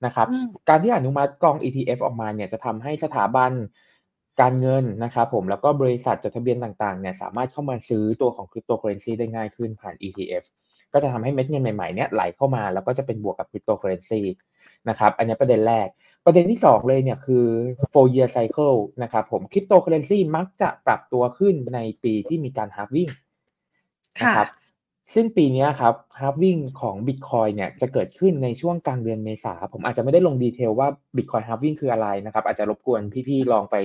[0.05, 0.27] นะครับ
[0.69, 3.51] การที่อนุมัติกอง ETF ออกมาเนี่ยจะทำให้สถาบัน
[4.41, 10.43] การเงินนะครับผมแล้วก็บริษัทจดทะเบียนต่างๆเนี่ยสามารถเข้ามาซื้อตัวของคริปโตเคอเรนซีได้ง่ายขึ้นผ่าน ETF
[10.93, 14.21] ก็จะทำให้เม็ดเงินใหม่ๆเนี่ยไหลเข้ามาแล้วก็จะเป็นบวกกับคริปโตเคอเรนซี
[14.89, 15.87] นะครับอันนี้ประเด็นแรก
[16.25, 17.45] ประเด็นที่ 2 เลยเนี่ยคือ
[17.93, 23.11] four year cycle นะครับผมคริปโตเคอเรนซีมักจะปรับตัวขึ้นในปีที่มีการ halving
[24.21, 24.49] นะครับ
[25.13, 33.75] ซึ่งปีนี้ครับ halving ของ Bitcoin เนี่ยจะเกิดขึ้นในช่วงกลางเดือนเมษาผมอาจจะไม่ได้ลง detail ว่า Bitcoin halving คืออะไรนะครับ อาจจะรบกวนพี่ๆลองไป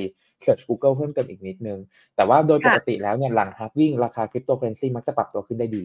[0.45, 1.79] search Google เพิ่มเติมอีกนิดนึง
[2.17, 5.85] แต่ว่าโดยปกติแล้วเนี่ยหลัง halving ราคาคริปโตเคอเรนซีมักจะปรับตัวขึ้นได้ดี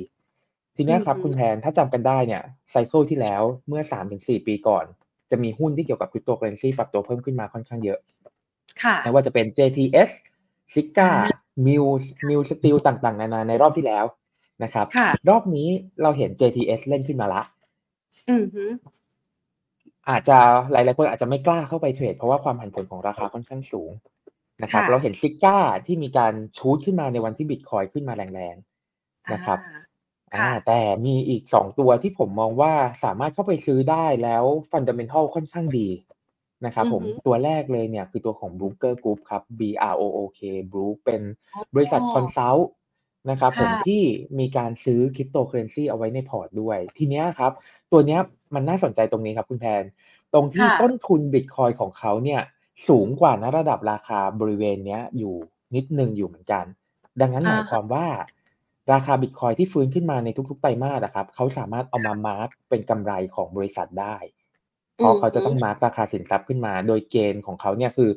[0.76, 3.82] ทีนี้ครับคุณแพนถ้าจำกันได้เนี่ย cycle ที่แล้วเมื่อ
[4.16, 4.86] 3-4 ปีก่อน
[5.32, 8.00] จะมีหุ้นที่เกี่ยวกับคริปโตเคอเรนซีปรับตัวเพิ่มขึ้นมาค่อนข้างเยอะ
[9.04, 10.10] ไม่ว่าจะเป็น JTS
[10.74, 11.10] s i g a
[11.66, 11.86] m i l
[12.28, 14.06] m i l Steel ต่างๆ นานาในรอบที่แล้ว
[14.64, 14.86] นะครับ
[15.30, 15.68] รอบนี้
[16.02, 17.42] เราเห็น JTS เล่นขึ้นมาละ
[20.10, 20.38] อาจจะ
[20.72, 23.92] หลายๆคนอาจจะไม่กล้าเข้าไปเทรดเพราะว่าความผันผวนของราคาค่อนข้างสูง
[24.64, 29.60] นะครับ เราเห็น ZIGA ที่มีการ shoot ขึ้นมาในวันที่บิตคอยน์ขึ้นมาแรงๆนะครับ
[30.36, 35.90] อ่าแต่มีอีกสองตัวที่ผมมองว่าสามารถเข้าไปซื้อได้แล้ว fundamental ค่อนข้างดี
[36.66, 39.62] นะครับผมตัวแรกเลยเนี่ยคือตัวของ B R O O K e r Group ครับ B
[39.92, 40.40] R O O K
[40.72, 41.22] b r o o k เป็น
[41.76, 42.70] บริษัท consult
[43.30, 44.04] นะครับผมที่
[44.40, 47.52] มีการซื้อคริปโตเคอเรนซีเอาไว้ในพอร์ตด้วย ทีเนี้ยครับ
[47.92, 48.20] ตัวเนี้ย
[48.56, 49.84] มันน่าสนใจตรงนี้ครับคุณแพน
[50.34, 52.42] ตรงที่ต้นทุนบิตคอยน์ของเขาเนี่ย
[52.88, 55.36] สูงกว่าณระดับราคาบริเวณเนี้ยอยู่
[55.76, 56.66] นิดนึงอยู่เหมือนกัน
[57.22, 58.08] ดังนั้นหมายความว่า
[58.94, 64.18] ราคาบิตคอยน์ที่ฟื้นขึ้นมาในทุกๆไตรมาสนะครับเขาสามารถเอามา mark เป็นกำไรของบริษัทได้
[64.96, 68.10] เพราะเขาจะต้อง mark ราคาสินทรัพย์ขึ้นมา โดยเกณฑ์ของเขาเนี่ยคือ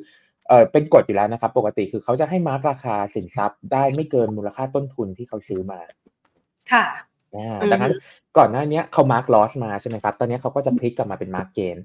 [0.47, 5.79] เออเป็นกฎอยู่แล้วนะครับ ปกติคือเขาจะให้ mark ราคาสินทรัพย์ได้ไม่เกินมูลค่าต้นทุนที่เขาซื้อมา
[6.71, 6.85] ค่ะ
[7.71, 7.93] ดังนั้น
[8.37, 11.77] ก่อนหน้านี้เขา mark loss มาใช่ไหมครับ ตอนนี้เขาก็จะพลิกกลับมาเป็น mark gain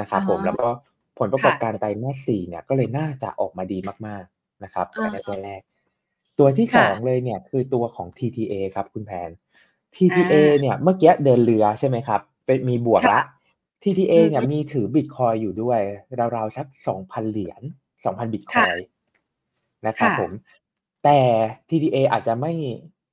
[0.00, 0.68] นะครับผมแล้วก็
[1.18, 5.60] ผลประกอบการไตรมาสสี่เนี่ยก็เลยน่าจะออกมาดีมากๆนะครับอันนี้ตัวแรก
[6.40, 9.30] ตัวที่สองเลยเนี่ยคือตัวของ TTA ครับคุณแพน
[9.94, 13.20] TTA เนี่ยเมื่อกี้เดินเรือใช่ไหมครับเป็นมีบวกละ
[13.82, 15.80] TTA เนี่ยมีถือบิตคอยน์อยู่ด้วย
[16.36, 17.62] ราวๆสักสองพันเหรียญ
[18.04, 18.76] สองพันบิตคอยน์
[19.86, 20.32] นะครับผม
[21.04, 21.18] แต่
[21.68, 22.52] TTA อาจจะไม่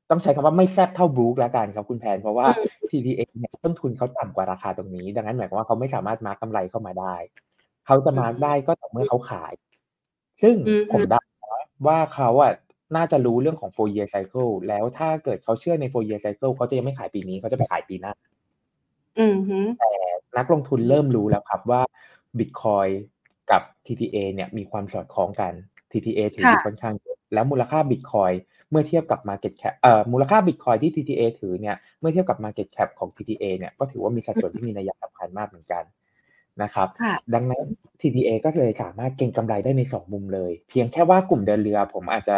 [0.10, 2.46] ต้องใช้คำว่าไม่แซบเท่าบรูคแล้วกันครับคุณแพน เพราะว่า
[2.90, 7.16] TTA เนี่ยต้นทุนเขาต่ำกว่าราคาตรงนี้ ดังนั้นหมายความว่าเขาไม่สามารถมาร์กกำไรเข้ามาได้
[7.86, 9.54] เขาจะมาร์กได้ก็ต่อเมื่อเขาขาย
[10.42, 10.56] ซึ่ง
[10.92, 11.22] ผมเดา
[11.88, 12.54] ว่าเขาอะ
[12.96, 18.14] น่าจะรู้เรื่องของ four year cycle แล้วถ้าเกิดเขาเชื่อใน four year cycle เขาจะยังไม่ขายปีนี้เขาจะไปขายปีหน้า
[19.80, 19.92] แต่
[20.38, 21.82] นักลงทุนเริ่มรู้แล้วครับว่า
[22.38, 22.92] Bitcoin
[23.52, 25.54] กับ TTA เนี่ยมีความสอดคล้องกัน
[25.92, 28.36] TTA ถืออยู่ค่อนข้างเยอะแล้วมูลค่า Bitcoin
[28.70, 35.84] เมื่อเทียบกับ Market Cap เอ่อมูลค่า Bitcoin ที่ TTA ถือเนี่ยเมื่อเทียบกับ Market Cap ของ TTA เนี่ยก็ถือว่ามีสัดส่วนที่มีนัยสำคัญมากเหมือนกัน
[36.64, 36.88] นะครับ
[37.34, 37.66] ดังนั้น
[38.02, 42.38] TTA ก็เลยสามารถเก็งกำไรได้ใน 2 มุมเลย เพียงแค่ว่ากลุ่มเดินเรือผมอาจจะ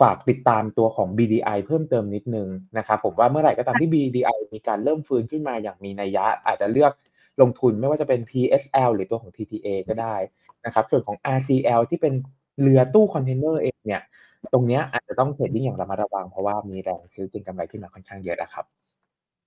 [0.00, 6.92] ฝากติดตามตัวของ BDI เพิ่มเติมนิดนึงนะครับผมว่าเมื่อไหร่ก็ตามที่ BDI มีการเริ่มฟื้นขึ้นมาอย่างมีนัยยะ อาจจะเลือก
[7.40, 10.16] ลงทุนไม่ว่าจะเป็น PSL หรือตัวของ TTA ก็ได้
[10.66, 12.14] นะครับส่วนของ RCL ที่เป็น
[12.60, 14.02] เรือตู้คอนเทนเนอร์เองเนี่ย
[14.52, 18.64] ตรงนี้อาจจะต้อง trading อย่างระมัดระวังเพราะว่ามีแรงซื้อเก็งกำไรขึ้นมาค่อนข้างเยอะนะครับ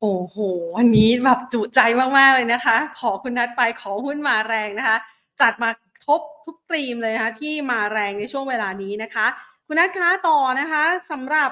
[0.02, 0.38] โอ้โห
[0.78, 1.80] วันนี้แบบจุใจ
[2.18, 4.98] มากๆเลยนะคะ ขอคุณนัดไปขอหุ้นมาแรงนะคะ
[5.42, 5.70] จัดมา
[6.06, 9.28] ครบทุกธีมเลยนะคะที่มาแรงในช่วงเวลานี้นะคะ
[9.72, 11.52] คุณนัดคะต่อนะคะสำหรับ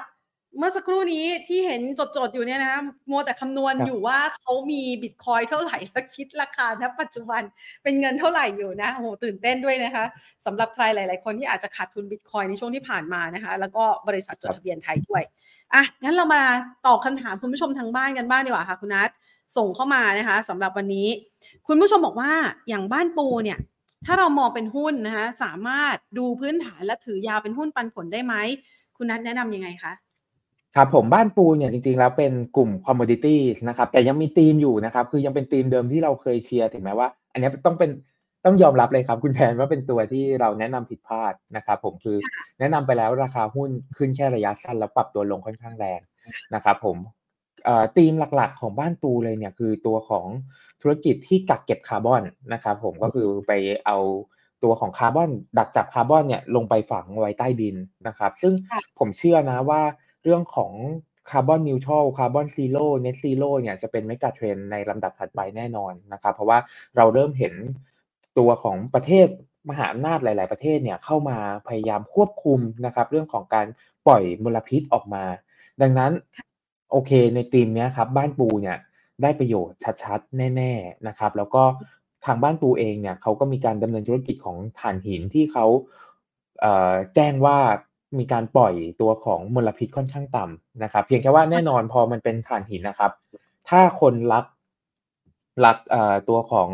[0.58, 1.82] เมื่อสักครู่นี้ที่เห็น
[2.18, 2.76] จดๆอยู่เนี่ยนะ
[3.10, 7.42] มัวแต่คำนวณอยู่ว่าเขามีบิตคอยเท่าไหร่แล้วคิดราคาณปัจจุบัน
[7.84, 10.06] เป็นเงินเท่าไหร่อยู่นะโอ้โหตื่นเต้นด้วยนะคะ
[10.46, 15.24] สำหรับใครหลาย ๆ คนที่อาจจะขาดทุนบิตคอยในช่วงที่ผ่านมานะคะ แล้วก็บริษัทจดทะเบียนไทยด้วย
[15.74, 16.44] อะงั้นเรามา
[16.86, 19.10] ตอบคำถามคุณผู้ชมทางบ้านกันบ้างดีกว่าค่ะคุณนัท
[19.58, 21.08] ส่งเข้ามานะคะสำหรับวันนี้
[21.68, 22.32] คุณผู้ชมบอกว่า
[22.70, 23.58] อย่างบ้านปูเนี่ย
[24.06, 28.36] ถ้าเรามองเป็นหุ้นนะคะสามารถดูพื้นฐานและถือยาวเป็นหุ้นปันผลได้ไหม
[28.98, 29.94] คุณนัทแนะนํำยังไงคะ
[30.76, 37.92] ครับผมบ้านปูเนี่ยจริงๆแล้วเป็นกลุ่มคอมมดิตี้นะครับแต่ยังมีธีมอยู่นะครับคือยังเป็นธีมเดิมที่เราเคยเชียร์ถึงแม้ว่า อันนี้ต้องเป็น
[38.46, 42.18] ต้องยอมรับเลยครับคุณแพนว่าเป็นตัวที่เราแนะนำผิดพลาดนะครับผมคือ
[42.60, 46.00] แนะนำไปแล้วราคาหุ้นขึ้นแค่ระยะสั้นแล้วปรับตัวลงค่อนข้างแรง
[46.56, 46.98] นะครับผม
[47.98, 50.26] ธีมหลักๆของบ้านปูเลยเนี่ยคือตัวของ
[50.82, 53.52] ธุรกิจที่กักเก็บคาร์บอนนะครับผมก็คือไป
[53.86, 53.98] เอา
[54.64, 57.76] ตัวของคาร์บอนดักจับคาร์บอนเนี่ยลงไปฝังไว้ใต้ดิน
[58.08, 58.54] นะครับ ซึ่ง
[59.00, 59.82] ผมเชื่อนะว่า
[60.24, 60.74] เรื่องของ
[61.30, 66.60] carbon neutral carbon zero net zero เนี่ยจะเป็น megatrend ในลำดับถัดไปแน่นอนนะครับ เพราะว่า
[66.96, 67.54] เราเริ่มเห็น
[68.38, 69.28] ตัวของประเทศ
[69.70, 71.38] มหาอำนาจหลาย ๆ ประเทศเนี่ยเข้ามา
[71.68, 73.68] พยายามควบคุมนะครับ เรื่องของการ
[74.08, 75.24] ปล่อยมลพิษออกมา
[75.82, 76.12] ดังนั้น
[76.92, 78.78] โอเคในธีมนี้ครับบ้านปูเนี่ย
[79.22, 81.64] ได้ประโยชน์ชัดๆ แน่ ๆนะครับ แล้วก็
[82.26, 85.66] ทางบ้านปูเองเนี่ยเขาก็มีการดำเนินธุรกิจของถ่านหินที่เขา
[87.16, 87.58] แจ้งว่า
[88.20, 93.12] มีการปล่อยตัวของมลพิษค่อนข้างต่ำนะครับ เพียงแค่ว่าแน่นอนพอมันเป็นถ่านหินนะครับ
[93.70, 94.46] ถ้าคนรัก
[95.66, 95.78] รัก
[96.30, 96.70] ตัวของ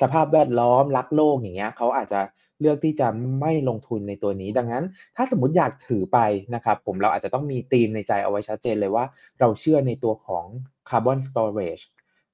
[0.00, 2.20] สภาพแวดล้อมรักโลกอย่างเงี้ยเขาอาจจะ
[2.60, 3.08] เลือกที่จะ
[3.40, 4.84] ไม่ลงทุนในตัวนี้ ดังนั้น
[5.16, 6.18] ถ้าสมมติอยากถือไป
[6.54, 9.04] นะครับผมเราอาจจะต้องมีธีมในใจเอาไว้ชัดเจนเลยว่า
[9.40, 10.44] เราเชื่อในตัวของ
[10.88, 11.80] carbon storage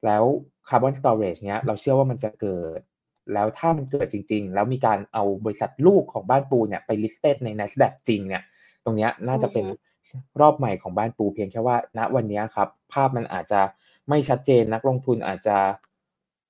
[0.04, 0.24] แล้ว
[0.68, 2.80] carbon storage เนี้ยเราเชื่อว่ามันจะเกิด
[3.34, 8.42] แล้วถ้ามันเกิดจริง ๆ แล้วมีการเอาบริษัทลูกของบ้านปูเนี่ยไป listed ใน NASDAQ จริงเนี่ย
[8.84, 9.66] ตรงนี้น่าจะเป็น
[10.40, 13.60] รอบใหม่ของบ้านปูเพียงแค่ว่า ณวันนี้ครับภาพมันอาจจะ
[14.08, 15.56] ไม่ชัดเจนนักลงทุนอาจจะ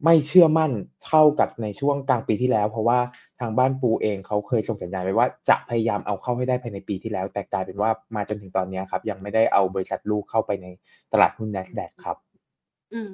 [0.05, 0.71] ไม่เชื่อมั่น
[1.07, 2.99] เท่ากับในช่วงกลางปีที่แล้ว เพราะว่า
[3.41, 10.67] ทางบ้านปูเองเขาเคยส่งสัญญาณไว้ว่าจะพยายามเอาเข้าให้ได้ภายในปีที่แล้ว แต่กลายเป็นว่ามาจนถึงตอนนี้ครับ ยังไม่ได้เอาบริษัทลูกเข้าไปใน
[11.13, 12.17] ตลาดหุ้น NASDAQ ครับ
[12.93, 13.11] อืม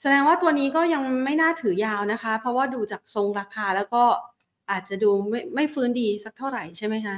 [0.00, 4.04] แสดงว่าตัวนี้ก็ยังไม่น่าถือยาวนะคะ เพราะว่าดูจากทรงราคาแล้วก็
[4.70, 7.16] อาจจะดูไม่ไม่ฟื้นดีสักเท่าไหร่ใช่ไหมคะ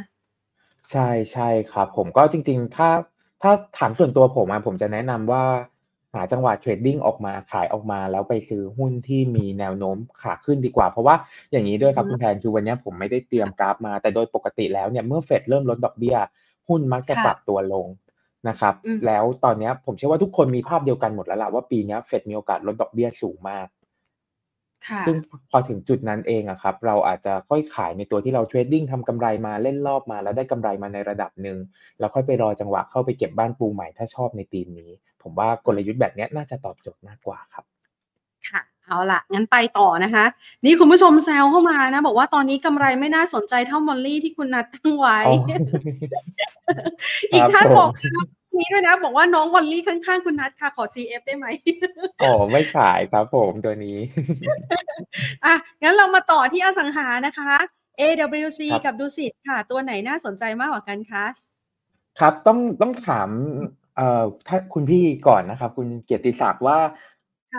[0.91, 2.89] ใช่ใช่ครับ ผมก็จริง ๆ ถ้า
[3.43, 5.45] ถ้าถามส่วนตัวผมผมจะแนะนำว่า
[6.15, 11.15] หาจังหวะเทรดดิ้งออกมาขายออกมา แล้วไปซื้อหุ้นที่มีแนวโน้มขาขึ้นดีกว่า เพราะว่า
[11.53, 16.17] อย่างนี้ด้วยครับคุณแทนคือวันนี้ผมไม่ได้เตรียมกราฟมาแต่โดยปกติแล้วเนี่ยเมื่อเฟดเริ่มลดดอกเบี้ย
[16.69, 17.87] หุ้นมักจะปรับตัวลง
[18.49, 18.75] นะครับ
[19.07, 23.69] แล้วตอนนี้ผมเชื่อว่าทุกคนมีภาพเดียวกันหมดแล้วล่ะว่าปีนี้เฟดมีโอกาสลดดอกเบี้ยสูงมาก
[25.07, 25.17] ซึ่ง
[25.51, 31.59] พอถึงจุดนั้นเองอะครับ เราอาจจะค่อยขายในตัวที่เราเทรดดิ้งทำกำไรมาเล่นรอบมาแล้วได้กำไรมาในระดับหนึ่ง
[31.99, 34.91] แล้วค่อยไปรอจังหวะเข้าไปเก็บบ้านปูใหม่ถ้าชอบในทีมนี้
[35.25, 37.65] ผมว่ากลยุทธ์แบบนี้น่าจะตอบโจทย์มากกว่าครับ
[38.49, 40.25] ค่ะเอาละงั้นไปต่อนะคะ
[40.65, 45.19] นี่คุณผู้ชมแซวเข้ามานะ บอกว่าตอนนี้กำไรไม่น่าสนใจเท่ามอลลี่ที่คุณนัดตั้งไว้
[47.33, 47.91] อีกท่านบอก
[48.59, 51.47] นี้ด้วยนะบอกว่าน้องวอลลี่ข้างๆคุณนัทค่ะขอ CF ได้ไหม
[52.23, 53.99] อ๋อไม่ขายครับผมตัวนี้
[55.45, 57.53] อะงั้นเรามาต่อที่อสังหานะคะ
[58.01, 61.25] AWC กับดูสิตค่ะ ตัวไหนน่าสนใจมากกว่ากันคะ
[62.21, 63.29] ครับต้องต้องถาม
[63.97, 66.79] เอ่อถ้าคุณพี่ก่อนนะครับ คุณเกียรติศักดิ์ว่า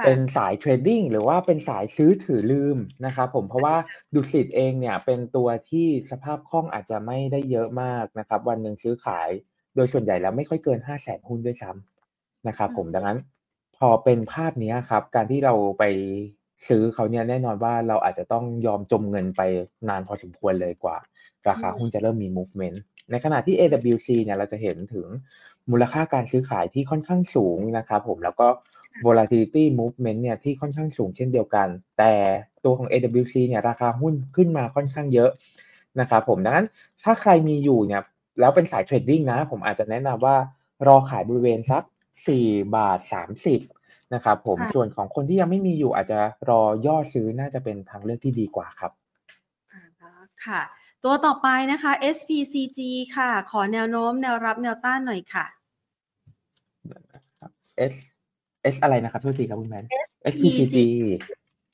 [0.04, 3.76] เป็นสายเทรดดิ้งหรือว่าเป็นสายซื้อถือลืมนะครับผมเพราะว่า
[4.14, 9.30] ดุสิตเองเนี่ยเป็นตัวที่สภาพคล่องอาจจะไม่ได้เยอะมากนะครับ วันหนึ่งซื้อขาย
[9.76, 13.20] โดยส่วนใหญ่แล้วไม่ค่อยเกิน5 0 0แสนหุ้นด้วยซ้ำนะครับผมดังนั้น
[13.78, 15.84] พอเป็นภาพนี้ครับ การที่เราไป
[16.68, 19.42] ซื้อเขาเนี่ยแน่นอนว่าเราอาจจะต้องยอมจมเงินไป
[19.90, 20.98] นานพอสมควรเลยกว่า
[21.50, 22.78] ราคาหุ้นจะเริ่มมี movement
[23.12, 25.08] ในขณะที่ AWC เนี่ยเราจะเห็นถึง
[25.72, 28.48] มูลค่าการซื้อขายที่ค่อนข้างสูงนะครับผมแล้วก็
[29.06, 32.14] volatility movement เนี่ยที่ค่อนข้างสูงเช่นเดียวกัน แต่
[32.64, 35.32] ตัวของ AWC เนี่ยราคาหุ้นขึ้นมาค่อนข้างเยอะ
[36.00, 36.68] นะครับผมดังนั้น
[37.04, 38.02] ถ้าใครมีอยู่เนี่ย
[38.40, 40.38] แล้วเป็นสายเทรดดิ้งนะ ผมอาจจะแนะนำว่า
[40.88, 41.84] รอขายบริเวณสัก
[42.28, 43.60] สี่บาทสามสิบ
[44.14, 48.92] นะครับผมส่วนของคนที่ยังไม่มีอยู่อาจจะรอย่อซื้อน่าจะเป็นทางเลือกที่ดีกว่าครับ
[50.46, 50.62] ค่ะ
[51.06, 52.80] ตัวต่อไปนะคะ SPCG
[53.16, 55.46] ค่ะ ขอแนวโน้มแนวรับแนวต้านหน่อยค่ะ
[57.92, 57.94] S
[58.74, 59.86] S อะไรนะครับทุกทีครับคุณแมน
[60.34, 60.78] SPCG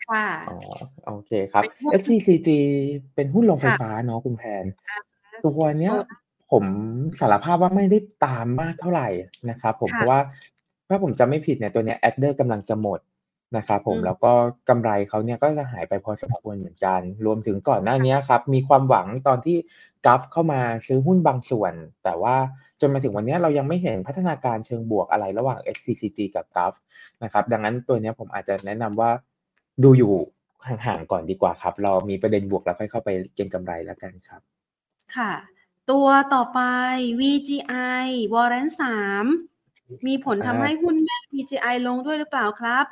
[0.10, 0.58] ค่ะอ๋อ
[1.08, 1.64] โอเคครับ
[2.00, 2.50] SPCG
[3.16, 4.66] เป็นหุ้นลงไฟฟ้าเนาะคุณแพน
[5.44, 5.94] ตัวเนี้ย
[6.52, 6.64] ผม
[7.20, 9.08] สารภาพว่าไม่ได้ตามมากเท่าไหร่
[9.50, 10.22] นะครับผมเพราะว่า
[10.90, 13.00] ถ้าผมจำไม่ผิดเนี่ยตัวเนี้ยแอดเดอร์กำลังจะหมด
[13.58, 14.34] นะครับผมแล้วก็
[14.70, 19.58] กำไรเขาเนี่ยก็จะหายไปพอสมควรเหมือนกัน รวมถึงก่อนหน้านี้ครับมีความหวังตอนที่
[20.06, 22.36] กัฟเข้ามาซื้อหุ้นบางส่วน แต่ว่า
[22.82, 26.74] จนมาถึงวันนี้เรายังไม่เห็นพัฒนาการเชิงบวกอะไรระหว่าง SPCG กับกัฟ
[27.24, 29.12] นะครับดังนั้นตัวนี้ผมอาจจะแนะนำว่า
[29.84, 30.14] ดูอยู่
[30.68, 34.42] ห่างๆก่อนดีกว่าครับ เรามีประเด็นบวกแล้วค่อยเข้าไปเก็งกำไรแล้วกันครับ
[35.16, 35.34] ค่ะ
[35.92, 36.60] ตัวต่อไป
[37.22, 39.26] VGI วอร์เรนสาม
[40.08, 42.86] มีผลทำให้หุ้นแม่ VGI ลงด้วยหรือเปล่าครับ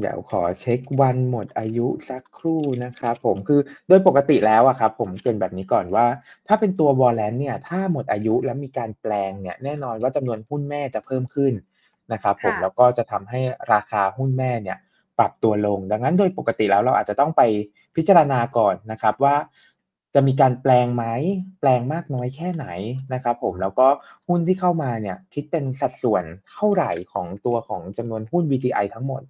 [0.00, 6.06] เดี๋ยวขอเช็ควันหมดอายุสักครู่นะครับผมคือโดยปกติแล้วอะครับผมเกินแบบนี้ก่อนว่า
[6.46, 11.52] ถ้าเป็นตัววอลเลนเนี่ยถ้าหมดอายุแล้วมีการแปลงเนี่ยแน่นอนว่าจำนวนหุ้นแม่จะเพิ่มขึ้น
[12.12, 13.40] นะครับผมแล้วก็จะทำให้
[13.72, 14.78] ราคาหุ้นแม่เนี่ย
[15.18, 17.42] ปรับตัวลง ดังนั้นโดยปกติแล้วเราอาจจะต้องไป
[17.96, 19.36] พิจารณาก่อนนะครับว่า
[20.14, 21.04] จะมีการแปลงไหม
[21.60, 22.66] แปลงมากน้อยแค่ไหน
[23.14, 23.88] นะครับผมแล้วก็
[24.28, 29.22] หุ้นที่เข้ามาเนี่ยคิดเป็นสัดส่วนเท่าไหร่ของตัวของจำนวนหุ้น VGI ทั้งหมด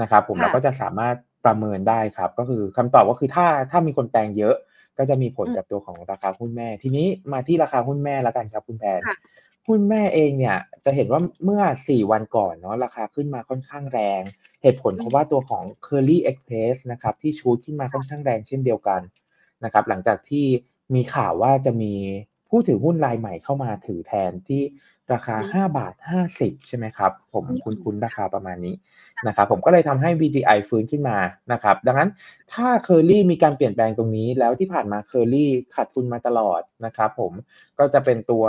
[0.00, 4.56] นะครับ ผมเราก็จะสามารถประเมินได้ครับ ก็คือคำตอบก็คือถ้าถ้ามีคนแปลงเยอะ
[4.98, 9.00] ก็จะมีผลกับตัวของราคาหุ้นแม่ ทีนี้มาที่ราคาหุ้นแม่แล้วกันครับคุณแพน
[9.68, 14.22] หุ้นแม่เองเนี่ยจะเห็นว่าเมื่อ 4 วันก่อนเนาะราคาขึ้นมาค่อนข้างแรง
[14.62, 19.00] เหตุผลเพราะว่าตัวของ Curly Express นะครับที่ชูดขึ้นมาค่อนข้างแรงเช่นเดียวกัน
[19.64, 20.46] นะครับหลังจากที่
[20.94, 21.94] มีข่าวว่าจะมี
[22.50, 24.62] ผู้ถือหุ้นรายใหม่เข้ามาถือแทนที่
[25.12, 25.94] ราคา 5 บาท
[26.30, 28.74] 50 ใช่ไหมครับ ผมคุ้นๆราคาประมาณนี้
[29.26, 31.18] นะครับผมก็เลยทำให้ VGI ฟื้นขึ้นมา
[31.52, 32.10] นะครับ ดังนั้น
[32.52, 37.32] ถ้าเคอรี่มีการเปลี่ยนแปลงตรงนี้แล้วที่ผ่านมาเคอรี่ขาดทุนมาตลอดนะครับผม
[37.78, 38.44] ก็จะเป็นตัว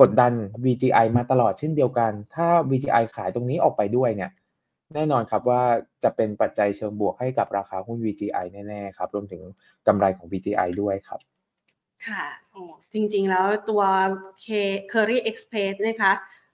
[0.00, 0.32] กดดัน
[0.64, 4.30] VGI มาตลอดเช่นเดียวกัน ถ้า VGI ขายตรงนี้ออกไปด้วยเนี่ย
[4.94, 5.62] แน่นอนครับว่า
[6.04, 9.42] จะเป็นปัจจัยเชิงบวกให้กับราคาหุ้น VGI แน่ๆครับ รวมถึง
[9.86, 11.20] กำไรของ VGI ด้วยครับ
[12.06, 13.82] ค่ะโอ้จริงๆแล้วตัว
[14.92, 16.12] Curry Express นะคะ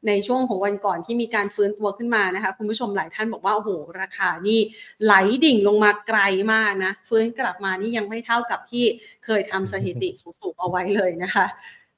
[0.09, 4.59] ในช่วงของวันก่อนที่มีการฟื้นตัวขึ้นมานะคะ คุณผู้ชมหลายท่านบอกว่าโอ้โหราคานี่
[5.04, 6.20] ไหลดิ่งลงมาไกล
[6.52, 8.85] มากนะ ฟื้นกลับมานี่ยังไม่เท่ากับที่
[9.24, 11.46] เคยทำสถิติสูงๆเอาไว้เลยนะคะ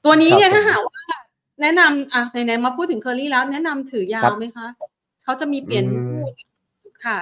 [0.05, 1.01] ตัวนี้เนี่ยถ้าหากว่า
[1.63, 4.67] แนะนำอะไหนๆมาพูดถึงเคอรี่แล้วแนะนำถือยาวไหมคะ
[5.25, 6.33] เขาจะมีเปลี่ยนพูด
[7.07, 7.19] ค่ะ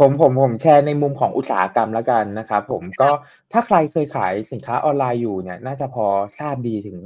[0.00, 3.10] ผมผมผมแชร์ในมุมของอุตสาหกรรมแล้วกันนะครับผมก็
[3.52, 6.06] ถ้าใครเคยขายสินค้าออนไลน์อยู่เนี่ย น่าจะพอ
[6.38, 6.98] ทราบดีถึง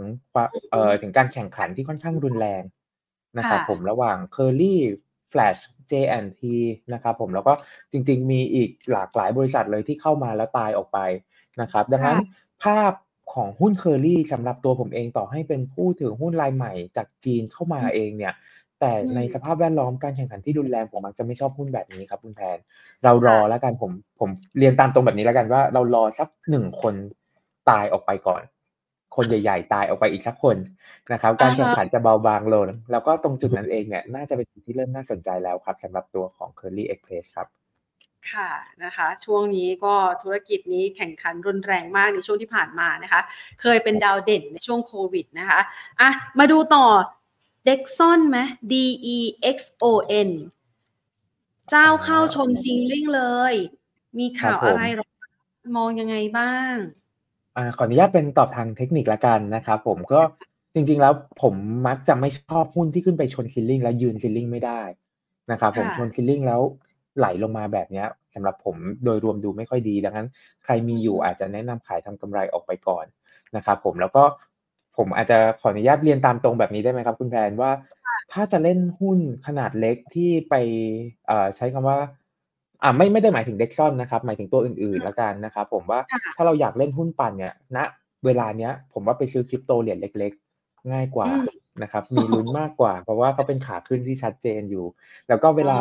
[0.73, 2.63] เอ่อถึงการแข่งขันที่ค่อนข้างรุนแรง
[3.39, 4.75] นะครับผมระหว่าง Curly
[5.33, 6.43] Flash J&T
[6.93, 7.53] นะครับผมแล้วก็
[7.93, 10.99] จริง ๆ มีอีกหลากหลายบริษัทเลยที่เข้ามาแล้วตายออกไป
[11.61, 12.19] นะครับ ดังนั้น
[12.65, 12.93] ภาพ
[13.35, 18.35] ของหุ้นเคอรี่สำหรับตัวผมเองต่อให้เป็นผู้ถือหุ้นรายใหม่จากจีนเข้ามาเองเนี่ย
[18.81, 22.59] แต่ในสภาพแวดล้อมการแข่งขันที่รุนแรงผมมักจะไม่ชอบหุ้นแบบนี้ครับคุณแพน
[23.05, 26.95] เรารอแล้วกันผมผมเรียนตามตรงแบบนี้แล้วกันว่า เรารอสักหนึ่งคน
[27.71, 28.43] ตายออกไปก่อน
[29.17, 30.57] คนใหญ่ๆ ตายออกไปอีกสักคน
[31.13, 37.49] นะครับ การแข่งขันจะเบาบางลงแล้วก็ตรงจุดนั้นเองเนี่ยน่าจะเป็นจุดที่เริ่มน่าสนใจแล้วครับสำหรับตัวของ Curly Express ครับ
[38.33, 38.51] ค่ะ
[38.85, 43.21] นะคะช่วงนี้ก็ธุรกิจนี้แข่งขันรุนแรงมากในช่วงที่ผ่านมานะคะ
[43.61, 45.61] เคยเป็นดาวเด่นในช่วงโควิดนะคะ
[46.01, 46.87] อะมาดูต่อ
[47.65, 48.39] เด็กซอนไหม
[48.71, 48.73] D
[49.15, 49.19] E
[49.57, 49.85] X O
[50.29, 50.31] N
[51.71, 53.23] เจ้าเข้าชนซิงลิงเล
[53.53, 53.55] ย
[54.19, 55.07] มีข่าวอะไรหรอ
[55.77, 56.75] มองยังไงบ้าง
[57.57, 60.21] อ่าขออนุญาตเป็นตอบทางเทคนิคละกันนะครับผมก็
[60.75, 61.55] จริงๆแล้วผม
[61.87, 64.81] มักจะไม่ชอบหุ้นที่ขึ้นไปชนซิลลิงแล้วยืนซิลลิงไม่ได้
[65.51, 66.61] นะครับผมชนซิลลิงแล้ว
[67.19, 70.29] ไหลลงมาแบบนี้สำหรับผมโดยรวมดูไม่ค่อยดีดังนั้น
[70.65, 73.05] ใครมีอยู่อาจจะแนะนำขายทำกำไรออกไปก่อน
[73.57, 74.25] นะครับผมแล้วก็
[74.97, 77.71] ผมอาจจะขออนุญาตเรียนตามตรงแบบนี้ได้ไหมครับ คุณแพนว่า
[78.33, 80.55] ถ้าจะเล่นหุ้นขนาดเล็กที่ไป
[81.57, 81.99] ใช้คำว่า
[82.83, 86.01] อ่าไม่ไม่ได้หมายถึงเด็กซอนนะครับ หมายถึงตัวอื่นๆแล้วกันนะครับผมว่า
[86.37, 87.79] ถ้าเราอยากเล่นหุ้นปั่นเนี่ยณ
[88.25, 91.29] เวลาเนี้ย ผมว่าไปซื้อคริปโตเหรียญเล็ก ๆ ง่ายกว่า
[91.83, 94.85] นะครับ มีลุ้นมากกว่า เพราะว่าเขาเป็นขาขึ้นที่ชัดเจนอยู่
[95.29, 95.81] แล้วก็เวลา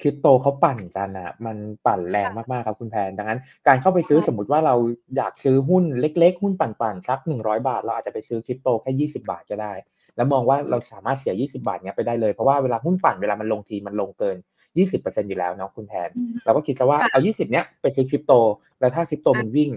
[0.00, 1.56] คริปโตเขาปั่นกันอะมัน
[1.86, 4.74] ปั่นแรงมากๆครับคุณแพนดังนั้น การเข้าไปซื้อสมมติว่าเรา
[5.16, 9.72] อยากซื้อหุ้นเล็ก ๆ หุ้นปั่นๆสักหนึ่งร้อยบาท เราอาจจะไปซื้อคริปโตแค่ยี่สิบาทก็ได้
[10.16, 14.36] แล้วมองว่าเราสามารถเสียยี่สิบาทเนี้ยไปได้เลยเพราะว่าเวลาหุ้นปั่นเวลามันลงทีมันลงเกิน
[14.78, 16.08] ยี่สิบเปอร์เซ็นอยู่แล้วเนาะคุณแพน
[16.44, 18.32] เราก็คิดซะว่าเอายี่สิบเนี้ยไปซื้อคริปโต
[18.80, 19.70] แล้วถ้าคริปโตมันวิ่ง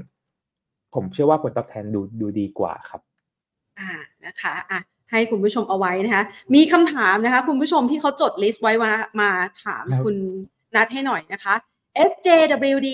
[0.95, 3.01] ผมเชื่อว่าผลตอบแทนดูดูดีกว่าครับ
[3.79, 3.91] อ่า
[4.25, 4.79] นะคะอะ
[5.11, 6.23] ให้คุณผู้ชมเอาไว้นะคะ
[6.55, 9.29] มีคำถามนะคะ คุณผู้ชมที่เขาจด list ไว้มามา
[9.63, 10.15] ถามคุณ
[10.75, 11.55] นัทให้หน่อยนะคะ
[12.09, 12.89] SJWD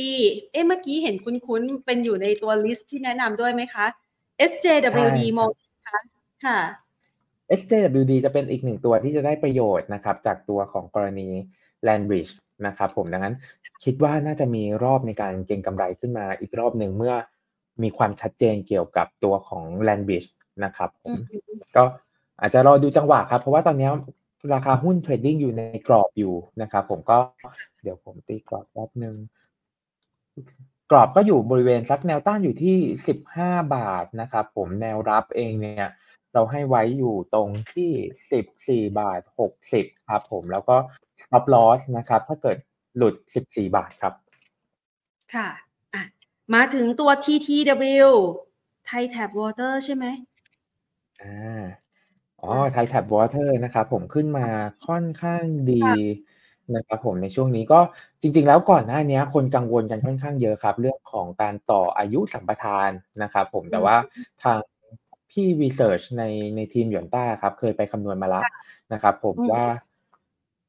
[0.52, 3.86] เอ๊ะเมื่อกี้เห็นคุ้นๆ เป็นอยู่ในตัว list ที่แนะนำด้วยไหมคะ
[4.50, 5.50] SJWD มอง
[5.88, 6.00] คะ
[6.46, 6.60] ค่ะ
[7.60, 11.28] SJWD จะเป็นอีกหนึ่งตัวที่จะได้ประโยชน์นะครับ จากตัวของกรณี
[11.88, 12.32] Land Bridge
[12.68, 13.36] นะครับผมดังนั้น
[13.84, 17.14] คิดว่าน่าจะมีรอบในการเก็งกำไรขึ้นมาอีกรอบหนึ่งเมื่อ
[17.84, 20.30] มีความชัดเจนเกี่ยวกับตัวของ Land Bridge
[20.64, 21.16] นะครับผม
[21.78, 21.84] ก็
[22.40, 23.90] อาจจะรอดูจังหวะครับ เพราะว่าตอนนี้
[24.54, 27.18] ราคาหุ้นเทรดดิ้งอยู่ในกรอบอยู่นะครับผมก็
[27.84, 29.16] เดี๋ยวผมตีกรอบแป๊บนึง
[30.92, 35.88] กรอบก็อยู่บริเวณสักแนวต้านอยู่ที่สิบห้าบาทนะครับผมแนวรับเองเนี่ย
[36.34, 37.92] เราให้ไว้อยู่ตรงที่
[38.32, 40.78] สิบสี่บาทหกสิบครับผมแล้วก็
[41.22, 42.58] stop loss นะครับ ถ้าเกิด
[42.98, 44.14] หลุดสิบสี่บาทครับ
[45.34, 45.48] ค่ะ
[45.94, 46.04] อะ
[46.54, 48.10] มาถึงตัว TTW
[48.86, 50.06] Thai Tap Water ใช่ไหม
[51.24, 51.64] อ่า
[52.42, 54.48] อ๋อ Thai Tap Water นะครับผม ขึ้นมา
[54.88, 55.84] ค่อนข้างดี
[56.76, 57.80] นะครับผม ในช่วงนี้ ก็
[58.22, 62.90] จริง ๆ แล้วก่อนหน้านี้คนกังวลกันค่อนข้างเยอะครับ เรื่องของการต่ออายุสัมปทาน
[63.22, 63.96] นะครับผมแต่ว่า
[64.44, 64.60] ทาง
[65.34, 66.24] ที่ research ใน
[66.56, 68.46] ในทีมหยวนต้าครับ เคยไปคำนวณมาแล้ว
[68.94, 69.64] นะครับผมว่า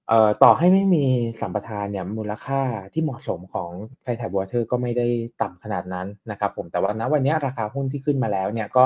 [0.08, 1.04] เอ่อต่อให้ไม่มี
[1.40, 2.60] สัมปทานเนี่ยมูลค่า
[2.92, 3.70] ที่เหมาะสมของ
[4.02, 5.06] ไทยแท็บวอเตอร์ก็ไม่ได้
[5.42, 8.84] ต่ำขนาดนั้นนะครับผมแต่ว่าณวันนี้ราคาหุ้นที่ขึ้นมาแล้วเนี่ยก็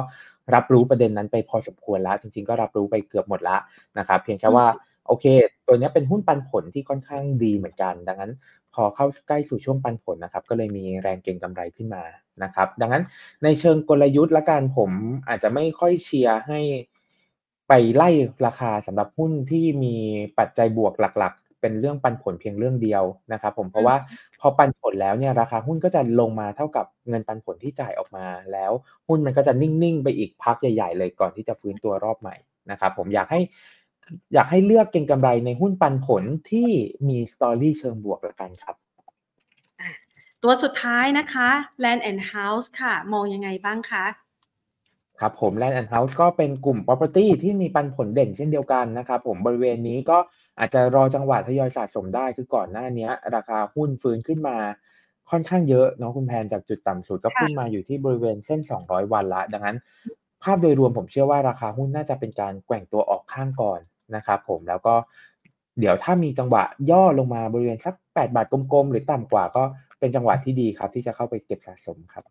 [0.55, 3.61] รับรู้ประเด็นนั้นไปพอสมควรแล้วจริง ๆ ก็รับรู้ไปเกือบหมดแล้ว
[3.99, 4.67] นะครับเพียงแค่ว่า
[5.07, 5.25] โอเค
[5.67, 8.33] ตัวนี้เป็นหุ้นปันผลที่ค่อนข้างดีเหมือนกัน ดังนั้น
[8.75, 12.03] พอเข้าใกล้สู่ช่วงปันผลนะครับ ก็เลยมีแรงเก็งกำไรขึ้นมา
[12.43, 13.05] นะครับ ดังนั้น
[13.45, 14.91] ในเชิงกลยุทธ์ละกันผม
[15.29, 16.61] อาจจะไม่ค่อยเชียร์ให้
[17.75, 18.11] ไปไล่
[18.47, 19.95] ราคาสำหรับหุ้นที่มี
[20.39, 23.03] ปัจจัยบวกหลัก ๆ เป็นเรื่องปันผลเพียงเรื่องเดียว
[23.33, 23.97] นะครับผมเพราะว่า
[24.41, 28.73] พอปันผลแล้วเนี่ยราคาหุ้นก็จะลงมาเท่ากับเงินปันผลที่จ่ายออกมาแล้ว
[29.09, 32.37] หุ้นมันก็จะนิ่งๆ ไปอีกพักใหญ่ ๆ เลยก่อนที่จะฟื้นตัวรอบใหม่
[32.71, 33.41] นะครับผมอยากให้
[34.35, 36.69] อยากให้เลือกเก็งกำไรในหุ้นปันผลที่
[37.09, 38.77] มีสตอรี่เชิงบวกละกันครับ
[40.43, 41.49] ตัวสุดท้ายนะคะ
[41.85, 44.05] Land and House ค่ะ มองยังไงบ้างคะ
[45.23, 50.19] ครับผม Land and House ก็เป็นกลุ่ม property ที่มีปันผลเด่นเช่นเดียวกันนะครับผมบริเวณนี้ก็
[50.59, 54.57] อาจจะรอจังหวะทยอยสะสมได้คือก่อนหน้านี้ราคาหุ้นฟื้นขึ้นมา
[55.31, 59.79] ค่อนข้างเยอะเนาะคุณแพนจากจุดต่ำสุดก็ขึ้นมาอยู่ที่บริเวณเส้น 200 วันละ ดังนั้น
[60.43, 63.81] ภาพโดยรวมผมเชื่อว่าราคาหุ้นน่าจะเป็นการแกว่งตัวออกข้างก่อน
[64.17, 64.95] นะครับผมแล้วก็
[65.79, 69.63] เดี๋ยวถ้ามีจังหวะย่อลงมาบริเวณสัก 8 บาทกลมๆ หรือต่ำกว่าก็
[70.01, 72.25] เป็นจังหวะที่ดีครับ ที่จะเข้าไปเก็บสะสมครับ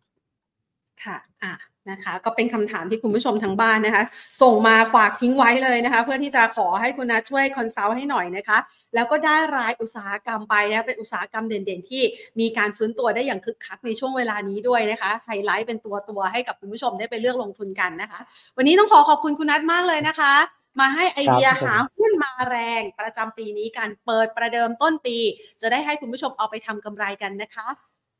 [1.04, 1.54] ค่ะอะ
[1.90, 4.04] นะคะก็เป็นคำถามที่คุณผู้ชมทางบ้านนะคะ
[4.42, 8.58] ส่งมาฝากทิ้งไว้เลยนะคะ เพื่อที่จะขอให้คุณนัทช่วย consult ให้หน่อยนะคะ
[8.94, 12.02] แล้วก็ได้รายอุตสาหกรรมไปนะเป็นอุตสาหกรรมเด่นๆ ที่
[12.40, 18.20] มีการฟื้นตัวได้อย่างคึกคักในช่วงเวลานี้ด้วยนะคะไฮไลท์เป็นตัวตัวให้กับคุณผู้ชมได้ไปเลือกลงทุนกันนะคะ
[18.56, 20.34] วันนี้ต้องขอขอบคุณคุณนัทมากเลยนะคะ
[20.80, 25.16] มาให้ไอเดียหาหุ้นมาแรงประจำปีนี้การเปิดประเดิมต้นปี
[25.60, 27.66] จะได้ให้คุณผู้ชมเอาไปทำกำไรกันนะคะ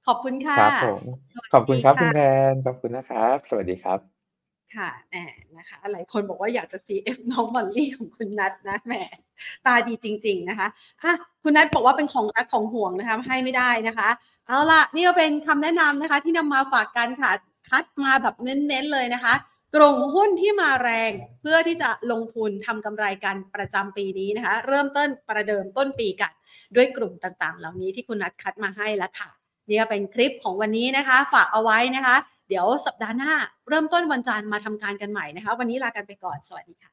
[0.07, 1.03] ขอบคุณค่ะครับผม
[1.53, 3.99] ขอบคุณครับคุณแพนขอบคุณนะครับ สวัสดีครับ
[4.77, 5.17] ค่ะแหม
[5.57, 8.95] นะคะหลายคนบอกว่าอยากจะ CF น้องมอลลี่ของคุณนัทนะแหม
[9.67, 10.69] ตาดีจริง ๆนะคะ
[11.03, 14.09] อะคุณนัทบอกว่าเป็นของรักของห่วงนะคะให้ไม่ได้นะคะ
[14.47, 17.33] เอาล่ะ นี่ก็เป็นคำแนะนำนะคะ ที่นำมาฝากกันค่ะ
[17.71, 19.35] คัดมาแบบเน้นๆเลยนะคะ
[19.75, 26.33] กลุ่มหุ้นที่มาแรงเพื่อที่จะลงทุนทำกำไรกันประจำปีนี้นะคะ เริ่มต้นประเดิมต้นปีกัน
[26.77, 32.17] ด้วยกลุ่มต่างๆ เหล่านี้ที่คุณนัทคัดมาให้แล้วค่ะ นี่ก็เป็นคลิปของวันนี้นะคะ ฝากเอาไว้นะคะ
[32.49, 33.33] เดี๋ยวสัปดาห์หน้า
[33.69, 36.92] เริ่มต้นวันจันทร์มาทำการกันใหม่นะคะ วันนี้ลากันไปก่อนสวัสดีค่ะ